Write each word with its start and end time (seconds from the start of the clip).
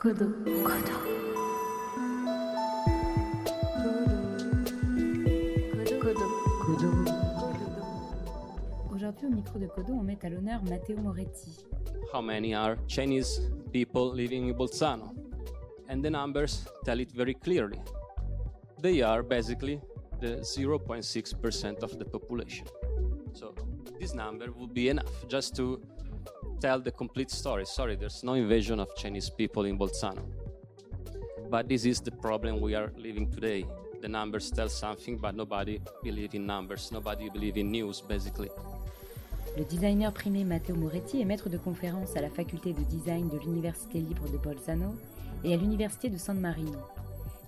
Codo. 0.00 0.32
Codo. 6.64 6.88
Aujourd'hui, 8.94 9.26
au 9.26 9.30
micro 9.30 9.58
de 9.58 9.66
Codo, 9.66 9.92
on 9.92 10.02
met 10.02 10.18
à 10.24 10.30
l'honneur 10.30 10.62
Matteo 10.64 10.96
Moretti. 10.96 11.66
how 12.12 12.20
many 12.20 12.54
are 12.54 12.76
Chinese 12.88 13.40
people 13.72 14.10
living 14.10 14.48
in 14.48 14.54
Bolzano. 14.54 15.14
And 15.88 16.02
the 16.02 16.10
numbers 16.10 16.66
tell 16.84 16.98
it 16.98 17.12
very 17.12 17.34
clearly. 17.34 17.80
They 18.80 19.02
are 19.02 19.22
basically 19.22 19.80
the 20.20 20.38
0.6% 20.38 21.82
of 21.82 21.98
the 21.98 22.04
population. 22.04 22.66
So 23.32 23.54
this 23.98 24.14
number 24.14 24.50
would 24.52 24.74
be 24.74 24.88
enough 24.88 25.28
just 25.28 25.54
to 25.56 25.80
tell 26.60 26.78
the 26.80 26.90
complete 26.90 27.30
story. 27.30 27.64
Sorry, 27.64 27.96
there's 27.96 28.22
no 28.22 28.34
invasion 28.34 28.80
of 28.80 28.94
Chinese 28.96 29.30
people 29.30 29.64
in 29.64 29.78
Bolzano. 29.78 30.22
But 31.50 31.68
this 31.68 31.84
is 31.84 32.00
the 32.00 32.10
problem 32.10 32.60
we 32.60 32.74
are 32.74 32.92
living 32.96 33.30
today. 33.30 33.66
The 34.00 34.08
numbers 34.08 34.50
tell 34.50 34.68
something, 34.68 35.16
but 35.16 35.34
nobody 35.34 35.80
believes 36.02 36.34
in 36.34 36.46
numbers. 36.46 36.92
Nobody 36.92 37.28
believes 37.30 37.56
in 37.56 37.70
news, 37.70 38.00
basically. 38.00 38.50
Le 39.56 39.64
designer 39.64 40.12
primé 40.12 40.44
Matteo 40.44 40.76
Moretti 40.76 41.20
est 41.20 41.24
maître 41.24 41.48
de 41.48 41.58
conférence 41.58 42.14
à 42.16 42.20
la 42.20 42.30
faculté 42.30 42.72
de 42.72 42.82
design 42.84 43.28
de 43.28 43.38
l'Université 43.38 43.98
libre 43.98 44.28
de 44.30 44.38
Bolzano 44.38 44.94
et 45.42 45.54
à 45.54 45.56
l'Université 45.56 46.08
de 46.08 46.18
San 46.18 46.38
Marino. 46.38 46.78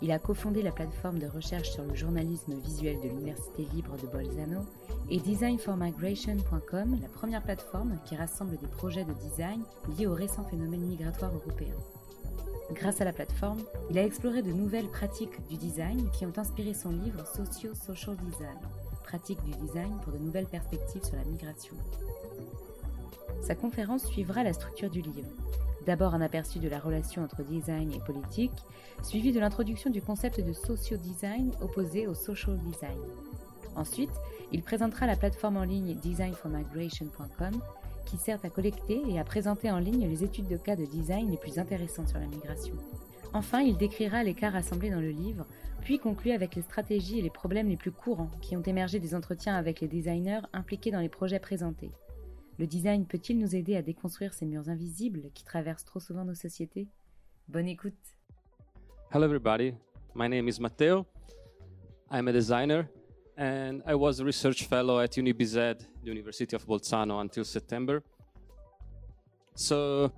Il 0.02 0.10
a 0.10 0.18
cofondé 0.18 0.62
la 0.62 0.72
plateforme 0.72 1.20
de 1.20 1.28
recherche 1.28 1.70
sur 1.70 1.84
le 1.84 1.94
journalisme 1.94 2.54
visuel 2.54 2.98
de 3.00 3.08
l'Université 3.08 3.68
libre 3.72 3.96
de 4.02 4.08
Bolzano 4.08 4.66
et 5.08 5.20
designformigration.com, 5.20 6.98
la 7.00 7.08
première 7.08 7.42
plateforme 7.42 7.96
qui 8.04 8.16
rassemble 8.16 8.58
des 8.58 8.66
projets 8.66 9.04
de 9.04 9.12
design 9.12 9.62
liés 9.96 10.08
aux 10.08 10.14
récents 10.14 10.42
phénomènes 10.42 10.88
migratoires 10.88 11.32
européens. 11.32 11.76
Grâce 12.72 13.00
à 13.00 13.04
la 13.04 13.12
plateforme, 13.12 13.62
il 13.90 13.98
a 13.98 14.04
exploré 14.04 14.42
de 14.42 14.52
nouvelles 14.52 14.88
pratiques 14.88 15.46
du 15.48 15.56
design 15.56 16.10
qui 16.10 16.26
ont 16.26 16.36
inspiré 16.36 16.74
son 16.74 16.90
livre 16.90 17.24
Socio-Social 17.24 18.16
Design, 18.16 18.58
pratique 19.04 19.42
du 19.44 19.52
design 19.52 20.00
pour 20.02 20.12
de 20.14 20.18
nouvelles 20.18 20.46
perspectives 20.46 21.04
sur 21.04 21.16
la 21.16 21.24
migration. 21.24 21.76
Sa 23.40 23.54
conférence 23.54 24.06
suivra 24.06 24.42
la 24.42 24.52
structure 24.52 24.90
du 24.90 25.02
livre. 25.02 25.28
D'abord 25.86 26.14
un 26.14 26.20
aperçu 26.20 26.58
de 26.58 26.68
la 26.68 26.78
relation 26.78 27.24
entre 27.24 27.42
design 27.42 27.92
et 27.92 27.98
politique, 27.98 28.52
suivi 29.02 29.32
de 29.32 29.40
l'introduction 29.40 29.90
du 29.90 30.00
concept 30.00 30.40
de 30.40 30.52
socio-design 30.52 31.52
opposé 31.60 32.06
au 32.06 32.14
social 32.14 32.58
design. 32.58 33.00
Ensuite, 33.74 34.12
il 34.52 34.62
présentera 34.62 35.06
la 35.06 35.16
plateforme 35.16 35.56
en 35.56 35.64
ligne 35.64 35.96
designformigration.com 35.96 37.60
qui 38.06 38.16
sert 38.16 38.38
à 38.44 38.50
collecter 38.50 39.02
et 39.08 39.18
à 39.18 39.24
présenter 39.24 39.70
en 39.70 39.78
ligne 39.78 40.06
les 40.08 40.22
études 40.22 40.48
de 40.48 40.56
cas 40.56 40.76
de 40.76 40.84
design 40.84 41.30
les 41.30 41.36
plus 41.36 41.58
intéressantes 41.58 42.08
sur 42.08 42.18
la 42.18 42.26
migration. 42.26 42.74
Enfin, 43.32 43.60
il 43.60 43.76
décrira 43.76 44.22
les 44.22 44.34
cas 44.34 44.50
rassemblés 44.50 44.90
dans 44.90 45.00
le 45.00 45.10
livre, 45.10 45.46
puis 45.80 45.98
conclut 45.98 46.32
avec 46.32 46.54
les 46.54 46.62
stratégies 46.62 47.18
et 47.18 47.22
les 47.22 47.30
problèmes 47.30 47.68
les 47.68 47.76
plus 47.76 47.90
courants 47.90 48.30
qui 48.40 48.56
ont 48.56 48.62
émergé 48.62 48.98
des 48.98 49.14
entretiens 49.14 49.56
avec 49.56 49.80
les 49.80 49.88
designers 49.88 50.42
impliqués 50.52 50.90
dans 50.90 51.00
les 51.00 51.08
projets 51.08 51.40
présentés. 51.40 51.90
Le 52.58 52.66
design 52.66 53.06
peut-il 53.06 53.38
nous 53.38 53.56
aider 53.56 53.76
à 53.76 53.82
déconstruire 53.82 54.34
ces 54.34 54.44
murs 54.44 54.68
invisibles 54.68 55.30
qui 55.34 55.42
traversent 55.42 55.84
trop 55.84 56.00
souvent 56.00 56.24
nos 56.24 56.34
sociétés 56.34 56.86
Bonne 57.48 57.66
écoute 57.66 57.94
Hello, 59.10 59.24
everybody. 59.24 59.74
My 60.14 60.28
name 60.28 60.48
is 60.48 60.60
Matteo. 60.60 61.06
I'm 62.10 62.28
a 62.28 62.32
designer, 62.32 62.88
and 63.38 63.82
I 63.86 63.94
was 63.94 64.20
a 64.20 64.24
research 64.24 64.66
fellow 64.66 65.00
at 65.00 65.16
UniBZ, 65.16 65.78
the 66.02 66.10
University 66.10 66.54
of 66.54 66.66
Bolzano, 66.66 67.20
until 67.20 67.44
September. 67.44 68.02
So, 69.54 70.12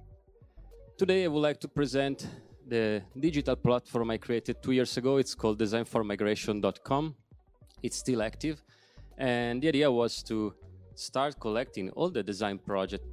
today 0.96 1.24
I 1.24 1.28
would 1.28 1.42
like 1.42 1.60
to 1.60 1.68
present 1.68 2.26
the 2.66 3.02
digital 3.18 3.56
platform 3.56 4.10
I 4.10 4.18
created 4.18 4.60
two 4.62 4.72
years 4.72 4.96
ago. 4.96 5.18
It's 5.18 5.34
called 5.34 5.58
designformigration.com. 5.58 7.14
It's 7.82 7.96
still 7.96 8.22
active, 8.22 8.62
and 9.18 9.62
the 9.62 9.68
idea 9.68 9.90
was 9.90 10.22
to 10.24 10.54
start 10.94 11.38
collecting 11.40 11.90
all 11.90 12.10
the 12.10 12.22
design 12.22 12.58
project, 12.58 13.04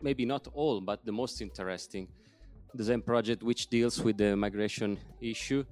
maybe 0.00 0.24
not 0.24 0.48
all, 0.54 0.80
but 0.80 1.04
the 1.04 1.12
most 1.12 1.40
interesting 1.40 2.08
design 2.74 3.02
project 3.02 3.42
which 3.42 3.68
deals 3.68 4.00
with 4.00 4.16
the 4.16 4.36
migration 4.36 4.98
issue. 5.20 5.64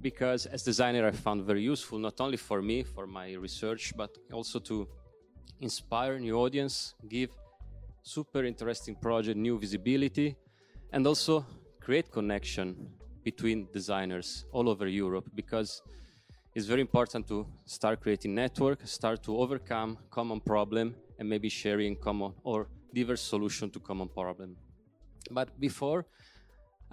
Because 0.00 0.46
as 0.46 0.64
designer 0.64 1.06
i 1.06 1.12
found 1.12 1.44
very 1.44 1.62
useful 1.62 1.96
not 1.98 2.20
only 2.20 2.36
for 2.36 2.60
me 2.60 2.82
for 2.82 3.06
my 3.06 3.34
research 3.34 3.92
but 3.96 4.10
also 4.32 4.58
to 4.58 4.88
inspire 5.60 6.18
new 6.18 6.36
audience 6.36 6.94
give 7.08 7.30
super 8.02 8.44
interesting 8.44 8.96
project 8.96 9.36
new 9.36 9.56
visibility 9.60 10.34
and 10.92 11.06
also 11.06 11.46
create 11.80 12.10
connection 12.10 12.90
between 13.22 13.68
designers 13.72 14.44
all 14.52 14.68
over 14.68 14.86
europe. 14.86 15.30
Because 15.34 15.82
it's 16.54 16.66
very 16.66 16.80
important 16.80 17.26
to 17.26 17.46
start 17.64 18.00
creating 18.00 18.34
network 18.34 18.86
start 18.86 19.22
to 19.22 19.36
overcome 19.36 19.98
common 20.10 20.40
problem 20.40 20.94
and 21.18 21.28
maybe 21.28 21.48
sharing 21.48 21.96
common 21.96 22.32
or 22.44 22.68
diverse 22.94 23.22
solution 23.22 23.70
to 23.70 23.80
common 23.80 24.08
problem 24.08 24.56
but 25.30 25.48
before 25.58 26.04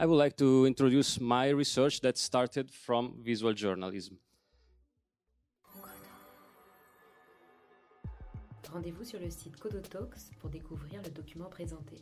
I 0.01 0.05
would 0.05 0.15
like 0.15 0.37
to 0.37 0.65
introduce 0.65 1.19
my 1.19 1.49
research 1.49 1.99
that 2.01 2.17
started 2.17 2.71
from 2.71 3.15
visual 3.21 3.51
journalism. 3.51 4.17
Rendez-vous 8.71 9.03
sur 9.03 9.19
le 9.19 9.29
site 9.29 9.57
Codotalks 9.57 10.31
pour 10.39 10.49
découvrir 10.49 11.01
le 11.01 11.09
document 11.09 11.49
présenté. 11.49 11.97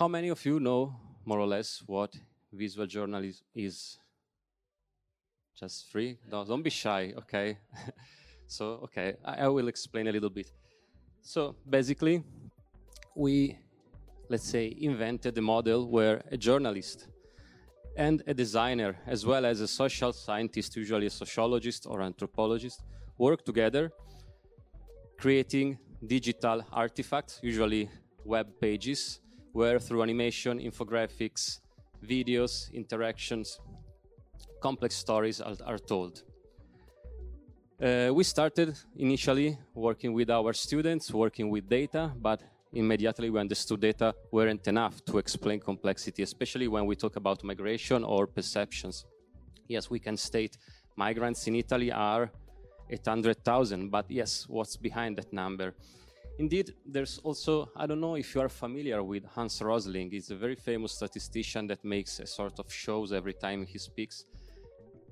How 0.00 0.08
many 0.08 0.28
of 0.28 0.44
you 0.44 0.58
know 0.58 0.92
more 1.24 1.38
or 1.38 1.46
less 1.46 1.84
what 1.86 2.16
visual 2.52 2.88
journalism 2.88 3.46
is? 3.54 4.00
Just 5.64 5.90
three? 5.90 6.18
No, 6.30 6.44
don't 6.44 6.62
be 6.62 6.70
shy, 6.70 7.14
okay? 7.16 7.58
so, 8.46 8.64
okay, 8.84 9.14
I, 9.24 9.46
I 9.46 9.48
will 9.48 9.68
explain 9.68 10.06
a 10.08 10.12
little 10.12 10.30
bit. 10.30 10.50
So, 11.22 11.56
basically, 11.68 12.22
we 13.16 13.56
let's 14.28 14.48
say, 14.48 14.74
invented 14.80 15.36
a 15.38 15.42
model 15.42 15.88
where 15.88 16.22
a 16.30 16.36
journalist 16.36 17.08
and 17.96 18.22
a 18.26 18.34
designer, 18.34 18.96
as 19.06 19.24
well 19.24 19.44
as 19.46 19.60
a 19.60 19.68
social 19.68 20.12
scientist, 20.12 20.76
usually 20.76 21.06
a 21.06 21.10
sociologist 21.10 21.86
or 21.86 22.02
anthropologist, 22.02 22.82
work 23.18 23.44
together, 23.44 23.92
creating 25.18 25.78
digital 26.06 26.64
artifacts, 26.72 27.38
usually 27.42 27.88
web 28.24 28.48
pages, 28.60 29.20
where 29.52 29.78
through 29.78 30.02
animation, 30.02 30.58
infographics, 30.58 31.60
videos, 32.02 32.72
interactions, 32.72 33.60
complex 34.68 34.96
stories 34.96 35.38
are, 35.42 35.56
are 35.66 35.78
told. 35.92 36.22
Uh, 37.82 38.10
we 38.18 38.24
started 38.24 38.70
initially 38.96 39.58
working 39.74 40.12
with 40.18 40.30
our 40.30 40.52
students, 40.54 41.04
working 41.24 41.50
with 41.54 41.64
data, 41.68 42.02
but 42.28 42.40
immediately 42.72 43.28
we 43.28 43.38
understood 43.38 43.80
data 43.80 44.14
weren't 44.32 44.66
enough 44.66 45.04
to 45.04 45.18
explain 45.18 45.58
complexity, 45.60 46.22
especially 46.22 46.66
when 46.74 46.84
we 46.86 46.96
talk 46.96 47.16
about 47.16 47.44
migration 47.44 48.00
or 48.04 48.26
perceptions. 48.26 49.04
Yes, 49.68 49.90
we 49.90 49.98
can 49.98 50.16
state 50.16 50.56
migrants 50.96 51.46
in 51.48 51.54
Italy 51.56 51.90
are 51.92 52.30
800,000, 52.88 53.90
but 53.90 54.06
yes, 54.08 54.46
what's 54.48 54.76
behind 54.78 55.18
that 55.18 55.30
number? 55.32 55.74
Indeed, 56.38 56.74
there's 56.94 57.18
also, 57.18 57.68
I 57.76 57.86
don't 57.86 58.00
know 58.00 58.16
if 58.16 58.34
you 58.34 58.40
are 58.40 58.48
familiar 58.48 59.02
with 59.02 59.24
Hans 59.34 59.60
Rosling. 59.60 60.10
He's 60.10 60.30
a 60.30 60.36
very 60.36 60.56
famous 60.56 60.92
statistician 60.92 61.66
that 61.68 61.84
makes 61.84 62.18
a 62.18 62.26
sort 62.26 62.58
of 62.58 62.72
shows 62.72 63.12
every 63.12 63.34
time 63.34 63.66
he 63.66 63.78
speaks. 63.78 64.24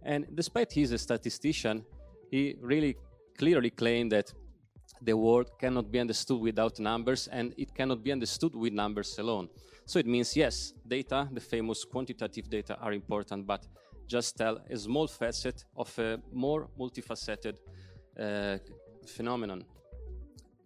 And 0.05 0.27
despite 0.35 0.73
he's 0.73 0.93
a 0.93 0.99
statistician, 0.99 1.85
he 2.31 2.57
really 2.61 2.97
clearly 3.39 3.71
claimed 3.71 4.13
that 4.13 4.33
the 5.01 5.17
world 5.17 5.51
cannot 5.59 5.91
be 5.91 5.99
understood 5.99 6.41
without 6.41 6.79
numbers 6.79 7.29
and 7.29 7.55
it 7.57 7.75
cannot 7.75 8.03
be 8.03 8.13
understood 8.13 8.55
with 8.55 8.73
numbers 8.73 9.19
alone. 9.19 9.49
So 9.85 9.99
it 9.99 10.07
means, 10.07 10.37
yes, 10.37 10.73
data, 10.87 11.29
the 11.33 11.41
famous 11.41 11.85
quantitative 11.85 12.49
data, 12.49 12.79
are 12.81 12.93
important, 12.93 13.47
but 13.47 13.67
just 14.07 14.37
tell 14.37 14.61
a 14.71 14.77
small 14.77 15.07
facet 15.07 15.65
of 15.77 15.99
a 15.99 16.21
more 16.33 16.69
multifaceted 16.79 17.57
uh, 18.19 18.59
phenomenon. 19.07 19.65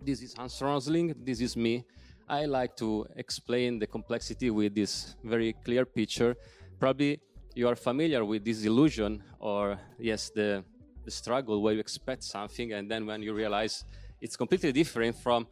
This 0.02 0.22
is 0.22 0.34
Hans 0.34 0.60
Rosling, 0.60 1.14
this 1.24 1.40
is 1.40 1.56
me. 1.56 1.84
I 2.28 2.44
like 2.44 2.76
to 2.76 3.06
explain 3.16 3.78
the 3.78 3.86
complexity 3.86 4.50
with 4.50 4.74
this 4.74 5.16
very 5.24 5.54
clear 5.64 5.86
picture. 5.86 6.36
Probably 6.78 7.20
you 7.56 7.66
are 7.66 7.74
familiar 7.74 8.22
with 8.22 8.44
this 8.44 8.64
illusion 8.64 9.22
or, 9.40 9.78
yes, 9.98 10.28
the, 10.28 10.62
the 11.06 11.10
struggle 11.10 11.62
where 11.62 11.72
you 11.72 11.80
expect 11.80 12.22
something 12.22 12.74
and 12.74 12.90
then 12.90 13.06
when 13.06 13.22
you 13.22 13.32
realize 13.32 13.86
it's 14.20 14.36
completely 14.36 14.72
different 14.72 15.16
from 15.16 15.46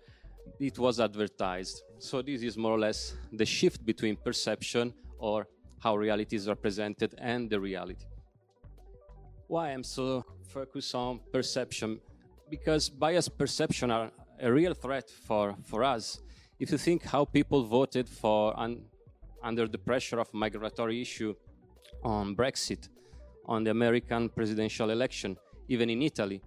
it 0.60 0.78
was 0.78 1.00
advertised. 1.00 1.82
So 1.98 2.20
this 2.20 2.42
is 2.42 2.58
more 2.58 2.72
or 2.72 2.78
less 2.78 3.14
the 3.32 3.46
shift 3.46 3.86
between 3.86 4.16
perception 4.16 4.92
or 5.18 5.48
how 5.78 5.96
reality 5.96 6.36
is 6.36 6.46
represented 6.46 7.14
and 7.16 7.48
the 7.48 7.58
reality. 7.58 8.04
Why 9.46 9.70
I'm 9.70 9.82
so 9.82 10.26
focused 10.46 10.94
on 10.94 11.20
perception? 11.32 12.00
Because 12.50 12.90
biased 12.90 13.38
perception 13.38 13.90
are 13.90 14.10
a 14.38 14.52
real 14.52 14.74
threat 14.74 15.08
for, 15.08 15.56
for 15.64 15.82
us. 15.82 16.20
If 16.58 16.70
you 16.70 16.76
think 16.76 17.04
how 17.04 17.24
people 17.24 17.64
voted 17.64 18.10
for 18.10 18.58
un, 18.60 18.82
under 19.42 19.66
the 19.66 19.78
pressure 19.78 20.18
of 20.20 20.32
migratory 20.34 21.00
issue 21.00 21.34
on 22.04 22.36
Brexit, 22.36 22.88
on 23.46 23.64
the 23.64 23.70
American 23.70 24.28
presidential 24.28 24.90
election, 24.90 25.36
even 25.68 25.90
in 25.90 26.02
Italy. 26.02 26.40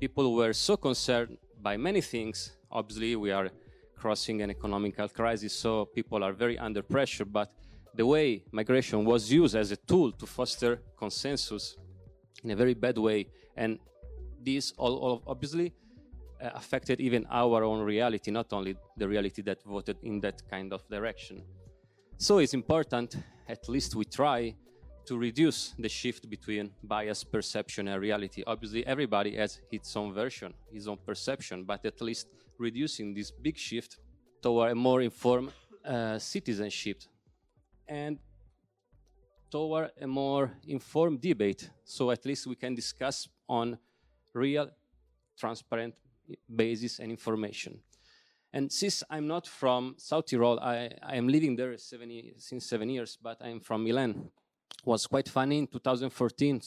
People 0.00 0.34
were 0.34 0.52
so 0.52 0.76
concerned 0.76 1.38
by 1.60 1.76
many 1.76 2.00
things. 2.00 2.56
Obviously, 2.70 3.16
we 3.16 3.30
are 3.30 3.50
crossing 3.96 4.42
an 4.42 4.50
economical 4.50 5.08
crisis, 5.08 5.52
so 5.52 5.86
people 5.86 6.22
are 6.22 6.32
very 6.32 6.58
under 6.58 6.82
pressure. 6.82 7.24
But 7.24 7.52
the 7.94 8.04
way 8.04 8.44
migration 8.52 9.04
was 9.04 9.32
used 9.32 9.54
as 9.54 9.70
a 9.70 9.76
tool 9.76 10.12
to 10.12 10.26
foster 10.26 10.82
consensus 10.98 11.76
in 12.42 12.50
a 12.50 12.56
very 12.56 12.74
bad 12.74 12.98
way, 12.98 13.26
and 13.56 13.78
this 14.44 14.72
all, 14.76 14.96
all 14.96 15.22
obviously 15.26 15.72
uh, 16.42 16.50
affected 16.54 17.00
even 17.00 17.26
our 17.30 17.64
own 17.64 17.80
reality, 17.80 18.30
not 18.30 18.52
only 18.52 18.76
the 18.96 19.08
reality 19.08 19.40
that 19.42 19.62
voted 19.62 19.96
in 20.02 20.20
that 20.20 20.42
kind 20.50 20.72
of 20.72 20.86
direction. 20.88 21.42
So 22.18 22.38
it's 22.38 22.52
important, 22.54 23.16
at 23.48 23.68
least 23.68 23.94
we 23.94 24.04
try, 24.04 24.54
to 25.06 25.18
reduce 25.18 25.74
the 25.78 25.88
shift 25.88 26.28
between 26.28 26.70
bias 26.82 27.24
perception 27.24 27.88
and 27.88 28.00
reality. 28.00 28.42
Obviously, 28.46 28.86
everybody 28.86 29.36
has 29.36 29.60
its 29.70 29.96
own 29.96 30.12
version, 30.12 30.54
his 30.72 30.88
own 30.88 30.98
perception, 31.04 31.64
but 31.64 31.84
at 31.84 32.00
least 32.00 32.28
reducing 32.58 33.14
this 33.14 33.30
big 33.30 33.56
shift 33.56 33.98
toward 34.42 34.72
a 34.72 34.74
more 34.74 35.02
informed 35.02 35.52
uh, 35.84 36.18
citizenship 36.18 37.02
and 37.88 38.18
toward 39.50 39.90
a 40.00 40.06
more 40.06 40.50
informed 40.66 41.20
debate. 41.20 41.70
So 41.84 42.10
at 42.10 42.24
least 42.24 42.46
we 42.46 42.56
can 42.56 42.74
discuss 42.74 43.28
on 43.48 43.78
real, 44.32 44.70
transparent 45.38 45.94
basis 46.54 46.98
and 46.98 47.10
information. 47.10 47.80
And 48.52 48.70
since 48.70 49.02
I'm 49.10 49.26
not 49.26 49.46
from 49.46 49.94
South 49.98 50.26
Tyrol, 50.26 50.60
I, 50.60 50.90
I 51.02 51.16
am 51.16 51.28
living 51.28 51.56
there 51.56 51.76
since 51.76 52.66
seven 52.66 52.88
years, 52.88 53.18
but 53.20 53.38
I'm 53.42 53.60
from 53.60 53.84
Milan. 53.84 54.30
Was 54.84 55.06
quite 55.06 55.28
funny 55.28 55.58
in 55.58 55.66
2014. 55.66 56.60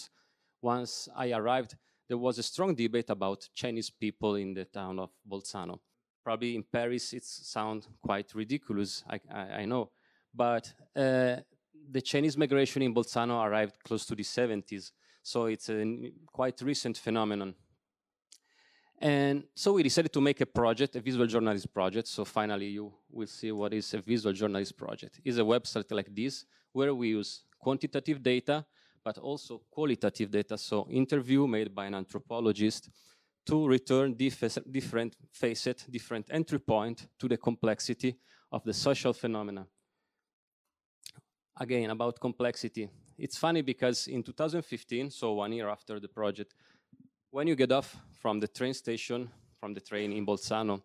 Once 0.62 1.10
I 1.16 1.32
arrived, 1.32 1.76
there 2.08 2.18
was 2.18 2.40
a 2.40 2.44
strong 2.44 2.74
debate 2.74 3.10
about 3.10 3.48
Chinese 3.54 3.90
people 3.90 4.36
in 4.36 4.54
the 4.54 4.66
town 4.66 5.00
of 5.00 5.12
Bolzano. 5.30 5.80
Probably 6.24 6.56
in 6.56 6.64
Paris, 6.64 7.14
it 7.14 7.24
sounds 7.24 7.88
quite 8.02 8.34
ridiculous, 8.34 9.04
I, 9.10 9.20
I, 9.32 9.42
I 9.62 9.66
know. 9.66 9.92
But 10.34 10.74
uh, 10.96 11.38
the 11.90 12.02
Chinese 12.02 12.38
migration 12.38 12.82
in 12.82 12.94
Bolzano 12.94 13.44
arrived 13.44 13.84
close 13.84 14.06
to 14.06 14.16
the 14.16 14.24
70s, 14.24 14.92
so 15.22 15.46
it's 15.46 15.70
a 15.70 16.12
quite 16.32 16.62
recent 16.62 16.98
phenomenon. 16.98 17.56
And 19.00 19.44
so 19.54 19.74
we 19.74 19.84
decided 19.84 20.12
to 20.14 20.22
make 20.22 20.42
a 20.42 20.46
project, 20.46 20.96
a 20.96 21.02
visual 21.02 21.28
journalist 21.28 21.72
project. 21.72 22.08
So 22.08 22.26
finally, 22.26 22.68
you 22.68 22.92
will 23.12 23.28
see 23.28 23.52
what 23.52 23.74
is 23.74 23.94
a 23.94 24.00
visual 24.00 24.34
journalist 24.34 24.76
project. 24.76 25.20
It's 25.24 25.38
a 25.38 25.42
website 25.42 25.92
like 25.92 26.14
this, 26.16 26.46
where 26.72 26.94
we 26.96 27.10
use 27.10 27.44
quantitative 27.68 28.24
data, 28.24 28.66
but 29.04 29.18
also 29.18 29.62
qualitative 29.70 30.32
data. 30.32 30.58
So 30.58 30.88
interview 30.90 31.46
made 31.48 31.76
by 31.76 31.86
an 31.88 31.96
anthropologist 31.96 32.90
to 33.46 33.68
return 33.68 34.14
dif 34.14 34.42
different 34.72 35.18
facet, 35.32 35.86
different 35.90 36.26
entry 36.32 36.60
point 36.60 37.08
to 37.20 37.28
the 37.28 37.38
complexity 37.38 38.16
of 38.52 38.64
the 38.64 38.74
social 38.74 39.14
phenomena. 39.14 39.68
Again, 41.60 41.90
about 41.90 42.20
complexity. 42.22 42.90
It's 43.18 43.38
funny 43.38 43.62
because 43.62 44.08
in 44.08 44.24
2015, 44.24 45.12
so 45.12 45.34
one 45.34 45.52
year 45.52 45.68
after 45.68 46.00
the 46.00 46.08
project, 46.08 46.54
when 47.32 47.48
you 47.48 47.56
get 47.56 47.72
off 47.74 47.98
from 48.14 48.40
the 48.40 48.48
train 48.48 48.74
station, 48.74 49.30
from 49.60 49.74
the 49.74 49.82
train 49.82 50.14
in 50.14 50.26
Bolzano, 50.26 50.82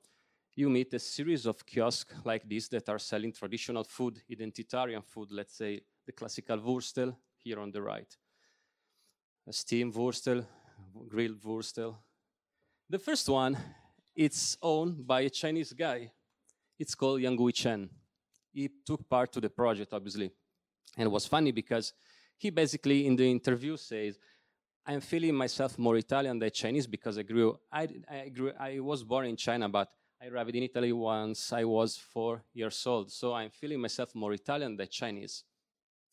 you 0.57 0.69
meet 0.69 0.93
a 0.95 0.99
series 0.99 1.47
of 1.47 1.65
kiosks 1.65 2.15
like 2.25 2.49
this 2.49 2.69
that 2.69 2.89
are 2.89 2.99
selling 2.99 3.33
traditional 3.33 3.85
food, 3.85 4.21
identitarian 4.29 5.05
food, 5.05 5.31
let's 5.31 5.57
say 5.57 5.81
the 6.07 6.13
classical 6.13 6.59
Wurstel 6.59 7.17
here 7.37 7.61
on 7.61 7.71
the 7.71 7.83
right. 7.83 8.17
A 9.47 9.53
steamed 9.53 9.95
Wurstel, 9.95 10.45
grilled 11.09 11.43
Wurstel. 11.43 11.97
The 12.89 12.99
first 12.99 13.29
one, 13.29 13.57
it's 14.15 14.57
owned 14.63 15.07
by 15.07 15.23
a 15.23 15.31
Chinese 15.31 15.73
guy. 15.73 16.13
It's 16.79 16.95
called 16.95 17.21
Yang 17.21 17.37
Gui 17.37 17.53
Chen. 17.53 17.91
He 18.53 18.69
took 18.85 19.09
part 19.09 19.33
to 19.33 19.41
the 19.41 19.49
project, 19.49 19.93
obviously. 19.93 20.31
And 20.97 21.07
it 21.07 21.11
was 21.11 21.27
funny 21.27 21.53
because 21.53 21.93
he 22.37 22.51
basically 22.51 23.07
in 23.07 23.17
the 23.17 23.31
interview 23.31 23.77
says, 23.77 24.19
I'm 24.85 25.01
feeling 25.01 25.35
myself 25.35 25.79
more 25.79 25.97
Italian 25.97 26.39
than 26.39 26.51
Chinese 26.51 26.87
because 26.87 27.17
I 27.17 27.23
grew, 27.23 27.59
I, 27.73 27.89
I 28.11 28.29
grew, 28.29 28.53
I 28.59 28.81
was 28.81 29.05
born 29.05 29.27
in 29.27 29.37
China, 29.37 29.69
but 29.69 29.89
I 30.21 30.27
arrived 30.27 30.55
in 30.55 30.65
Italy 30.65 30.93
once 30.93 31.53
I 31.53 31.65
was 31.65 31.97
four 31.97 32.43
years 32.53 32.85
old. 32.87 33.11
So 33.11 33.33
I'm 33.33 33.51
feeling 33.51 33.81
myself 33.81 34.15
more 34.15 34.33
Italian 34.33 34.77
than 34.77 34.89
Chinese. 34.89 35.45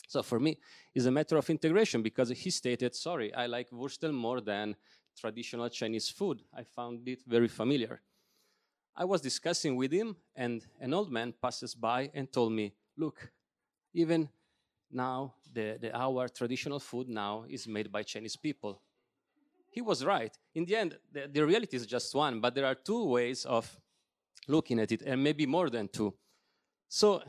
So 0.09 0.23
for 0.23 0.39
me, 0.39 0.57
it's 0.95 1.05
a 1.05 1.11
matter 1.11 1.37
of 1.37 1.47
integration 1.51 2.01
because 2.01 2.29
he 2.29 2.49
stated, 2.49 2.95
sorry, 2.95 3.31
I 3.31 3.45
like 3.45 3.69
Wurstel 3.69 4.11
more 4.11 4.41
than 4.41 4.75
traditional 5.15 5.69
Chinese 5.69 6.09
food. 6.09 6.41
I 6.51 6.63
found 6.63 7.07
it 7.07 7.21
very 7.27 7.47
familiar. 7.47 8.01
I 8.95 9.05
was 9.05 9.21
discussing 9.21 9.75
with 9.75 9.91
him 9.91 10.15
and 10.35 10.65
an 10.81 10.95
old 10.95 11.11
man 11.11 11.31
passes 11.39 11.75
by 11.75 12.09
and 12.15 12.31
told 12.31 12.53
me, 12.53 12.73
look, 12.97 13.31
even 13.93 14.27
now 14.89 15.35
the, 15.53 15.77
the, 15.79 15.95
our 15.95 16.27
traditional 16.27 16.79
food 16.79 17.07
now 17.07 17.45
is 17.47 17.67
made 17.67 17.91
by 17.91 18.01
Chinese 18.01 18.35
people. 18.35 18.81
He 19.69 19.81
was 19.81 20.03
right. 20.03 20.35
In 20.55 20.65
the 20.65 20.75
end, 20.75 20.97
the, 21.11 21.29
the 21.31 21.45
reality 21.45 21.77
is 21.77 21.85
just 21.85 22.15
one, 22.15 22.41
but 22.41 22.55
there 22.55 22.65
are 22.65 22.73
two 22.73 23.05
ways 23.05 23.45
of 23.45 23.79
looking 24.47 24.79
at 24.79 24.91
it, 24.91 25.03
and 25.03 25.23
maybe 25.23 25.45
more 25.45 25.69
than 25.69 25.87
two. 25.87 26.15
So 26.87 27.21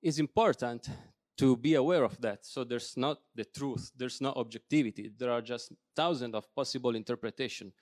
it's 0.00 0.18
important 0.18 0.88
to 1.36 1.56
be 1.56 1.74
aware 1.74 2.04
of 2.04 2.20
that. 2.20 2.44
So 2.44 2.64
there's 2.64 2.96
not 2.96 3.18
the 3.34 3.44
truth, 3.44 3.90
there's 3.96 4.20
no 4.20 4.32
objectivity. 4.36 5.10
There 5.16 5.30
are 5.30 5.42
just 5.42 5.72
thousands 5.94 6.34
of 6.34 6.52
possible 6.54 6.94
interpretation. 6.94 7.72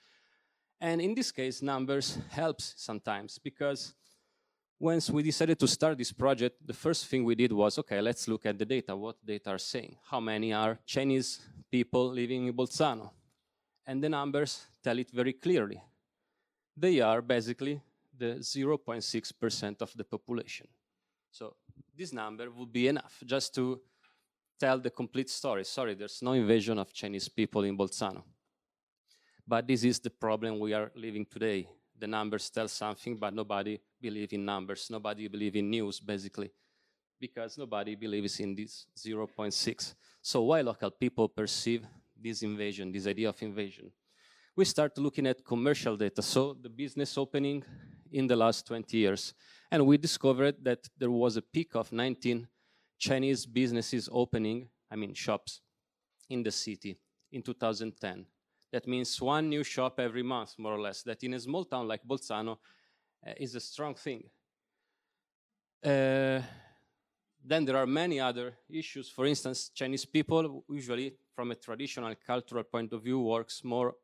And 0.81 0.99
in 1.01 1.15
this 1.15 1.31
case, 1.31 1.61
numbers 1.61 2.17
helps 2.29 2.73
sometimes 2.77 3.37
because 3.37 3.93
once 4.79 5.09
we 5.09 5.23
decided 5.23 5.57
to 5.59 5.67
start 5.67 5.97
this 5.97 6.11
project, 6.11 6.57
the 6.65 6.73
first 6.73 7.07
thing 7.07 7.23
we 7.23 7.35
did 7.35 7.53
was, 7.53 7.79
okay, 7.79 8.01
let's 8.01 8.27
look 8.27 8.45
at 8.45 8.57
the 8.57 8.65
data, 8.65 8.95
what 8.95 9.15
data 9.25 9.51
are 9.51 9.57
saying. 9.57 9.95
How 10.09 10.19
many 10.19 10.51
are 10.51 10.77
Chinese 10.85 11.39
people 11.71 12.09
living 12.11 12.47
in 12.47 12.53
Bolzano? 12.53 13.11
And 13.85 14.03
the 14.03 14.09
numbers 14.09 14.65
tell 14.83 14.99
it 14.99 15.09
very 15.11 15.33
clearly. 15.33 15.81
They 16.75 16.99
are 16.99 17.21
basically 17.21 17.81
the 18.17 18.35
0.6% 18.39 19.81
of 19.81 19.93
the 19.95 20.03
population. 20.03 20.67
So 21.31 21.55
this 21.95 22.13
number 22.13 22.49
would 22.51 22.71
be 22.71 22.87
enough 22.87 23.23
just 23.25 23.53
to 23.55 23.81
tell 24.59 24.79
the 24.79 24.89
complete 24.89 25.29
story. 25.29 25.63
Sorry, 25.63 25.95
there's 25.95 26.21
no 26.21 26.33
invasion 26.33 26.79
of 26.79 26.93
Chinese 26.93 27.29
people 27.29 27.63
in 27.63 27.77
Bolzano. 27.77 28.23
But 29.45 29.67
this 29.67 29.83
is 29.83 29.99
the 29.99 30.09
problem 30.09 30.59
we 30.59 30.73
are 30.73 30.91
living 30.95 31.25
today 31.25 31.67
the 32.03 32.07
numbers 32.07 32.49
tell 32.49 32.67
something, 32.67 33.15
but 33.15 33.33
nobody 33.33 33.79
believes 34.01 34.33
in 34.33 34.43
numbers. 34.43 34.89
Nobody 34.89 35.27
believes 35.27 35.55
in 35.55 35.69
news, 35.69 35.99
basically, 35.99 36.51
because 37.19 37.57
nobody 37.57 37.95
believes 37.95 38.39
in 38.39 38.55
this 38.55 38.87
0.6. 38.97 39.95
So 40.21 40.43
why 40.43 40.61
local 40.61 40.91
people 40.91 41.29
perceive 41.29 41.85
this 42.21 42.41
invasion, 42.41 42.91
this 42.91 43.07
idea 43.07 43.29
of 43.29 43.41
invasion? 43.41 43.91
We 44.55 44.65
start 44.65 44.97
looking 44.97 45.27
at 45.27 45.45
commercial 45.45 45.95
data, 45.95 46.21
so 46.21 46.57
the 46.61 46.69
business 46.69 47.17
opening 47.17 47.63
in 48.11 48.27
the 48.27 48.35
last 48.35 48.67
20 48.67 48.97
years. 48.97 49.33
And 49.73 49.87
we 49.87 49.97
discovered 49.97 50.63
that 50.63 50.87
there 50.99 51.09
was 51.09 51.35
a 51.35 51.41
peak 51.41 51.73
of 51.73 51.91
19 51.91 52.47
Chinese 52.99 53.47
businesses 53.47 54.07
opening, 54.11 54.69
I 54.91 54.95
mean 54.95 55.15
shops, 55.15 55.61
in 56.29 56.43
the 56.43 56.51
city 56.51 56.99
in 57.31 57.41
2010. 57.41 58.27
That 58.71 58.87
means 58.87 59.19
one 59.19 59.49
new 59.49 59.63
shop 59.63 59.99
every 59.99 60.21
month, 60.21 60.53
more 60.59 60.73
or 60.73 60.79
less. 60.79 61.01
That 61.01 61.23
in 61.23 61.33
a 61.33 61.39
small 61.39 61.65
town 61.65 61.87
like 61.87 62.01
Bolzano 62.07 62.59
uh, 63.25 63.31
is 63.35 63.55
a 63.55 63.59
strong 63.59 63.95
thing. 63.95 64.25
Uh, 65.83 66.41
then 67.43 67.65
there 67.65 67.77
are 67.77 67.87
many 67.87 68.19
other 68.19 68.53
issues. 68.69 69.09
For 69.09 69.25
instance, 69.25 69.71
Chinese 69.73 70.05
people 70.05 70.63
usually, 70.69 71.15
from 71.35 71.49
a 71.49 71.55
traditional 71.55 72.13
cultural 72.27 72.63
point 72.63 72.93
of 72.93 73.01
view, 73.01 73.19
works 73.21 73.63
more 73.63 73.95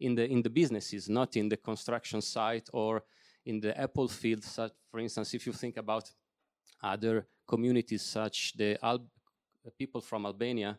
in 0.00 0.14
the 0.14 0.26
in 0.26 0.40
the 0.40 0.50
businesses, 0.50 1.10
not 1.10 1.36
in 1.36 1.50
the 1.50 1.58
construction 1.58 2.22
site 2.22 2.70
or 2.72 3.04
in 3.46 3.60
the 3.60 3.78
apple 3.78 4.08
field. 4.08 4.42
Such, 4.44 4.72
for 4.90 5.00
instance, 5.00 5.34
if 5.34 5.46
you 5.46 5.52
think 5.52 5.76
about 5.76 6.10
other 6.82 7.26
communities, 7.46 8.02
such 8.02 8.54
the 8.56 8.78
Al 8.82 9.06
people 9.78 10.00
from 10.00 10.26
Albania, 10.26 10.78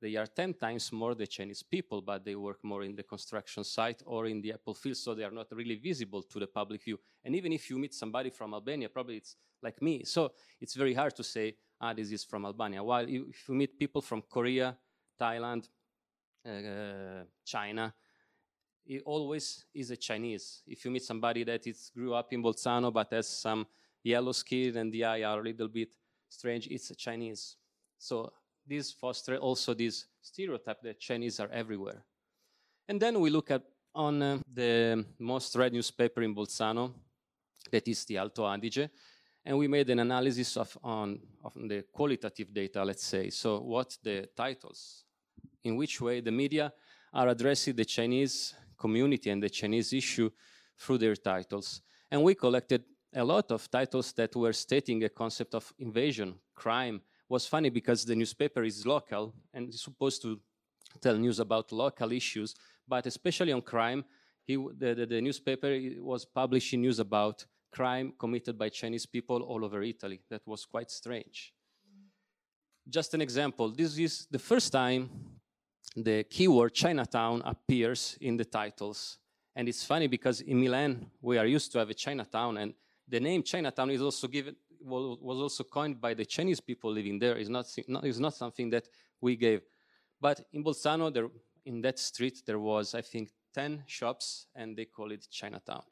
they 0.00 0.16
are 0.16 0.26
10 0.26 0.54
times 0.54 0.92
more 0.92 1.14
the 1.14 1.26
Chinese 1.26 1.62
people, 1.62 2.00
but 2.00 2.24
they 2.24 2.34
work 2.34 2.64
more 2.64 2.84
in 2.84 2.96
the 2.96 3.02
construction 3.02 3.64
site 3.64 4.02
or 4.06 4.26
in 4.26 4.40
the 4.40 4.52
apple 4.52 4.74
field, 4.74 4.96
so 4.96 5.14
they 5.14 5.24
are 5.24 5.30
not 5.30 5.48
really 5.52 5.76
visible 5.76 6.22
to 6.22 6.38
the 6.38 6.46
public 6.46 6.82
view. 6.82 6.98
And 7.22 7.34
even 7.36 7.52
if 7.52 7.68
you 7.68 7.78
meet 7.78 7.92
somebody 7.92 8.30
from 8.30 8.54
Albania, 8.54 8.88
probably 8.88 9.18
it's 9.18 9.36
like 9.62 9.82
me. 9.82 10.04
So 10.04 10.32
it's 10.60 10.74
very 10.74 10.94
hard 10.94 11.14
to 11.16 11.24
say, 11.24 11.56
ah, 11.80 11.92
this 11.92 12.10
is 12.12 12.24
from 12.24 12.46
Albania. 12.46 12.82
While 12.82 13.06
if 13.08 13.48
you 13.48 13.54
meet 13.54 13.78
people 13.78 14.00
from 14.00 14.22
Korea, 14.22 14.76
Thailand, 15.20 15.68
uh, 16.46 17.24
China, 17.44 17.92
it 18.90 19.02
always 19.06 19.64
is 19.72 19.92
a 19.92 19.96
Chinese. 19.96 20.62
If 20.66 20.84
you 20.84 20.90
meet 20.90 21.04
somebody 21.04 21.44
that 21.44 21.64
is 21.64 21.92
grew 21.94 22.12
up 22.12 22.32
in 22.32 22.42
Bolzano 22.42 22.92
but 22.92 23.12
has 23.12 23.28
some 23.28 23.64
yellow 24.02 24.32
skin 24.32 24.76
and 24.76 24.92
the 24.92 25.04
eye 25.04 25.22
are 25.22 25.38
a 25.38 25.42
little 25.44 25.68
bit 25.68 25.90
strange, 26.28 26.66
it's 26.66 26.90
a 26.90 26.96
Chinese. 26.96 27.54
So 27.98 28.32
this 28.66 28.90
foster 28.90 29.36
also 29.36 29.74
this 29.74 30.06
stereotype 30.20 30.82
that 30.82 30.98
Chinese 30.98 31.38
are 31.38 31.48
everywhere. 31.52 32.02
And 32.88 33.00
then 33.00 33.20
we 33.20 33.30
look 33.30 33.52
at 33.52 33.62
on 33.94 34.22
uh, 34.22 34.38
the 34.52 35.04
most 35.20 35.54
read 35.54 35.72
newspaper 35.72 36.22
in 36.22 36.34
Bolzano, 36.34 36.92
that 37.70 37.86
is 37.86 38.04
the 38.06 38.16
Alto 38.16 38.42
Adige, 38.44 38.90
and 39.44 39.56
we 39.56 39.68
made 39.68 39.88
an 39.90 40.00
analysis 40.00 40.56
of 40.56 40.76
on, 40.82 41.20
of 41.44 41.54
the 41.54 41.84
qualitative 41.92 42.52
data, 42.52 42.84
let's 42.84 43.04
say. 43.04 43.30
So 43.30 43.60
what 43.60 43.96
the 44.02 44.28
titles, 44.36 45.04
in 45.62 45.76
which 45.76 46.00
way 46.00 46.20
the 46.20 46.32
media 46.32 46.72
are 47.12 47.28
addressing 47.28 47.76
the 47.76 47.84
Chinese 47.84 48.54
community 48.84 49.30
and 49.30 49.42
the 49.42 49.50
Chinese 49.50 49.92
issue 49.92 50.30
through 50.78 50.98
their 50.98 51.16
titles. 51.16 51.82
And 52.10 52.22
we 52.22 52.34
collected 52.34 52.82
a 53.14 53.24
lot 53.24 53.50
of 53.50 53.70
titles 53.70 54.12
that 54.14 54.34
were 54.34 54.52
stating 54.52 55.04
a 55.04 55.08
concept 55.08 55.54
of 55.54 55.72
invasion, 55.78 56.34
crime. 56.54 57.00
was 57.28 57.46
funny 57.46 57.70
because 57.70 58.04
the 58.04 58.16
newspaper 58.16 58.62
is 58.64 58.84
local 58.84 59.32
and 59.54 59.68
is 59.68 59.82
supposed 59.82 60.20
to 60.22 60.40
tell 61.00 61.16
news 61.16 61.38
about 61.38 61.70
local 61.70 62.10
issues, 62.12 62.54
but 62.88 63.06
especially 63.06 63.52
on 63.52 63.62
crime, 63.62 64.04
he, 64.42 64.56
the, 64.56 64.94
the, 64.94 65.06
the 65.06 65.20
newspaper 65.20 65.70
was 65.98 66.24
publishing 66.24 66.80
news 66.80 66.98
about 66.98 67.46
crime 67.70 68.12
committed 68.18 68.58
by 68.58 68.68
Chinese 68.68 69.06
people 69.06 69.42
all 69.42 69.64
over 69.64 69.82
Italy. 69.82 70.20
That 70.28 70.42
was 70.46 70.64
quite 70.64 70.90
strange. 70.90 71.54
Just 72.88 73.14
an 73.14 73.20
example, 73.20 73.70
this 73.70 73.96
is 73.98 74.26
the 74.30 74.38
first 74.38 74.72
time 74.72 75.08
the 75.96 76.24
keyword 76.24 76.74
Chinatown 76.74 77.42
appears 77.44 78.16
in 78.20 78.36
the 78.36 78.44
titles. 78.44 79.18
And 79.56 79.68
it's 79.68 79.84
funny 79.84 80.06
because 80.06 80.40
in 80.40 80.60
Milan, 80.60 81.10
we 81.20 81.38
are 81.38 81.46
used 81.46 81.72
to 81.72 81.78
have 81.78 81.90
a 81.90 81.94
Chinatown, 81.94 82.58
and 82.58 82.74
the 83.08 83.20
name 83.20 83.42
Chinatown 83.42 83.90
is 83.90 84.00
also 84.00 84.28
given, 84.28 84.56
was 84.80 85.40
also 85.40 85.64
coined 85.64 86.00
by 86.00 86.14
the 86.14 86.24
Chinese 86.24 86.60
people 86.60 86.92
living 86.92 87.18
there. 87.18 87.36
It's 87.36 87.50
not, 87.50 87.66
it's 88.04 88.18
not 88.18 88.34
something 88.34 88.70
that 88.70 88.88
we 89.20 89.36
gave. 89.36 89.62
But 90.20 90.40
in 90.52 90.62
Bolzano, 90.62 91.12
there, 91.12 91.28
in 91.64 91.80
that 91.82 91.98
street, 91.98 92.42
there 92.46 92.58
was, 92.58 92.94
I 92.94 93.02
think, 93.02 93.30
10 93.52 93.84
shops, 93.86 94.46
and 94.54 94.76
they 94.76 94.84
call 94.84 95.10
it 95.10 95.26
Chinatown. 95.30 95.82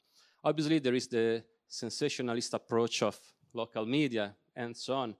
Obviously, 0.43 0.79
there 0.79 0.95
is 0.95 1.07
the 1.07 1.43
sensationalist 1.67 2.53
approach 2.53 3.03
of 3.03 3.19
local 3.53 3.85
media 3.85 4.35
and 4.55 4.75
so 4.75 4.93
on. 4.95 5.15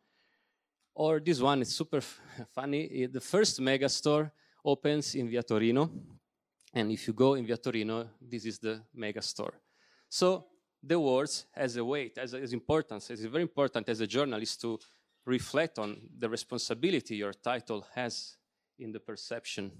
Or 0.95 1.19
this 1.19 1.39
one 1.39 1.61
is 1.61 1.75
super 1.75 2.01
funny. 2.53 2.89
Eh, 2.93 3.07
the 3.11 3.21
first 3.21 3.59
mega 3.61 3.89
store 3.89 4.31
opens 4.63 5.15
in 5.15 5.29
Via 5.29 5.43
Torino. 5.43 5.89
And 6.73 6.91
if 6.91 7.07
you 7.07 7.13
go 7.13 7.33
in 7.33 7.45
Via 7.45 7.57
Torino, 7.57 8.09
this 8.21 8.45
is 8.45 8.59
the 8.59 8.81
mega 8.93 9.21
store. 9.21 9.53
So 10.09 10.45
the 10.81 10.99
words 10.99 11.45
has 11.51 11.75
a 11.77 11.83
weight, 11.83 12.17
as, 12.17 12.31
has 12.31 12.53
importance. 12.53 13.09
It's 13.09 13.23
very 13.23 13.43
important 13.43 13.89
as 13.89 13.99
a 14.01 14.07
journalist 14.07 14.61
to 14.61 14.79
reflect 15.25 15.79
on 15.79 15.97
the 16.17 16.29
responsibility 16.29 17.15
your 17.15 17.33
title 17.33 17.85
has 17.93 18.37
in 18.77 18.91
the 18.91 18.99
perception. 18.99 19.71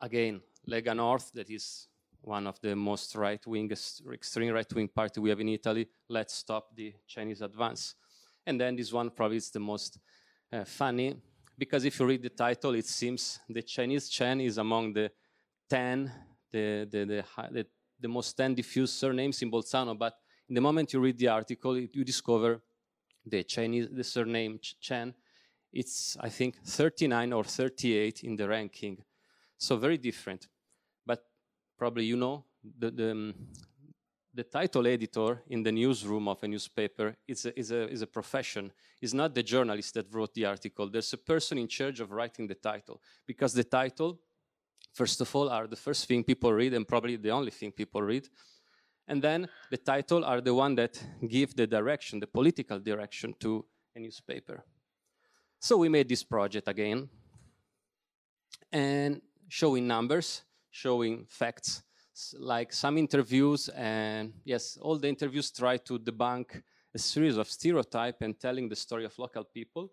Again, 0.00 0.40
Lega 0.68 0.94
North, 0.94 1.32
that 1.32 1.50
is 1.50 1.88
one 2.20 2.46
of 2.46 2.60
the 2.60 2.74
most 2.74 3.14
right-wing, 3.16 3.70
extreme 4.12 4.52
right-wing 4.52 4.88
party 4.88 5.20
we 5.20 5.30
have 5.30 5.40
in 5.40 5.48
Italy, 5.48 5.86
let's 6.08 6.34
stop 6.34 6.74
the 6.74 6.94
Chinese 7.06 7.42
advance. 7.42 7.94
And 8.46 8.60
then 8.60 8.76
this 8.76 8.92
one 8.92 9.10
probably 9.10 9.38
is 9.38 9.50
the 9.50 9.60
most 9.60 9.98
uh, 10.52 10.64
funny, 10.64 11.16
because 11.56 11.84
if 11.84 11.98
you 11.98 12.06
read 12.06 12.22
the 12.22 12.30
title, 12.30 12.74
it 12.74 12.86
seems 12.86 13.40
the 13.48 13.62
Chinese 13.62 14.08
Chen 14.08 14.40
is 14.40 14.58
among 14.58 14.92
the 14.92 15.10
10, 15.70 16.12
the, 16.52 16.88
the, 16.90 17.04
the, 17.04 17.24
the, 17.50 17.66
the 18.00 18.08
most 18.08 18.36
10 18.36 18.54
diffused 18.54 18.94
surnames 18.94 19.40
in 19.42 19.50
Bolzano, 19.50 19.98
but 19.98 20.14
in 20.48 20.54
the 20.54 20.60
moment 20.60 20.92
you 20.92 21.00
read 21.00 21.18
the 21.18 21.28
article, 21.28 21.78
you 21.78 22.04
discover 22.04 22.60
the 23.24 23.42
Chinese, 23.44 23.88
the 23.90 24.04
surname 24.04 24.58
Chen, 24.80 25.14
it's, 25.72 26.16
I 26.20 26.28
think, 26.28 26.56
39 26.64 27.32
or 27.32 27.44
38 27.44 28.22
in 28.22 28.36
the 28.36 28.48
ranking. 28.48 29.02
So 29.56 29.76
very 29.76 29.98
different 29.98 30.48
But 31.06 31.24
probably 31.78 32.04
you 32.04 32.16
know, 32.16 32.44
the, 32.78 32.90
the, 32.90 33.34
the 34.34 34.44
title 34.44 34.86
editor 34.86 35.42
in 35.48 35.62
the 35.62 35.70
newsroom 35.70 36.28
of 36.28 36.42
a 36.42 36.48
newspaper 36.48 37.16
is 37.28 37.46
a, 37.46 37.58
is, 37.58 37.70
a, 37.70 37.88
is 37.88 38.02
a 38.02 38.06
profession. 38.06 38.72
It's 39.00 39.14
not 39.14 39.34
the 39.34 39.42
journalist 39.42 39.94
that 39.94 40.12
wrote 40.12 40.34
the 40.34 40.46
article. 40.46 40.88
There's 40.88 41.12
a 41.12 41.18
person 41.18 41.58
in 41.58 41.68
charge 41.68 42.00
of 42.00 42.10
writing 42.10 42.46
the 42.46 42.54
title 42.54 43.00
because 43.26 43.52
the 43.52 43.64
title, 43.64 44.18
first 44.92 45.20
of 45.20 45.34
all, 45.36 45.48
are 45.48 45.66
the 45.66 45.76
first 45.76 46.06
thing 46.08 46.24
people 46.24 46.52
read 46.52 46.74
and 46.74 46.86
probably 46.86 47.16
the 47.16 47.30
only 47.30 47.52
thing 47.52 47.70
people 47.70 48.02
read. 48.02 48.28
And 49.06 49.22
then 49.22 49.48
the 49.70 49.76
title 49.76 50.24
are 50.24 50.40
the 50.40 50.54
one 50.54 50.74
that 50.76 51.02
give 51.28 51.54
the 51.54 51.66
direction, 51.66 52.18
the 52.18 52.26
political 52.26 52.78
direction 52.78 53.34
to 53.40 53.64
a 53.94 54.00
newspaper. 54.00 54.64
So 55.60 55.76
we 55.76 55.88
made 55.88 56.08
this 56.08 56.24
project 56.24 56.68
again 56.68 57.08
and 58.72 59.20
showing 59.48 59.86
numbers 59.86 60.42
showing 60.74 61.24
facts 61.28 61.84
like 62.38 62.72
some 62.72 62.96
interviews 62.98 63.68
and 63.70 64.32
yes 64.44 64.78
all 64.80 64.96
the 64.96 65.08
interviews 65.08 65.50
try 65.50 65.76
to 65.76 65.98
debunk 65.98 66.62
a 66.94 66.98
series 66.98 67.36
of 67.36 67.48
stereotype 67.48 68.22
and 68.22 68.38
telling 68.38 68.68
the 68.68 68.76
story 68.76 69.04
of 69.04 69.18
local 69.18 69.44
people. 69.44 69.90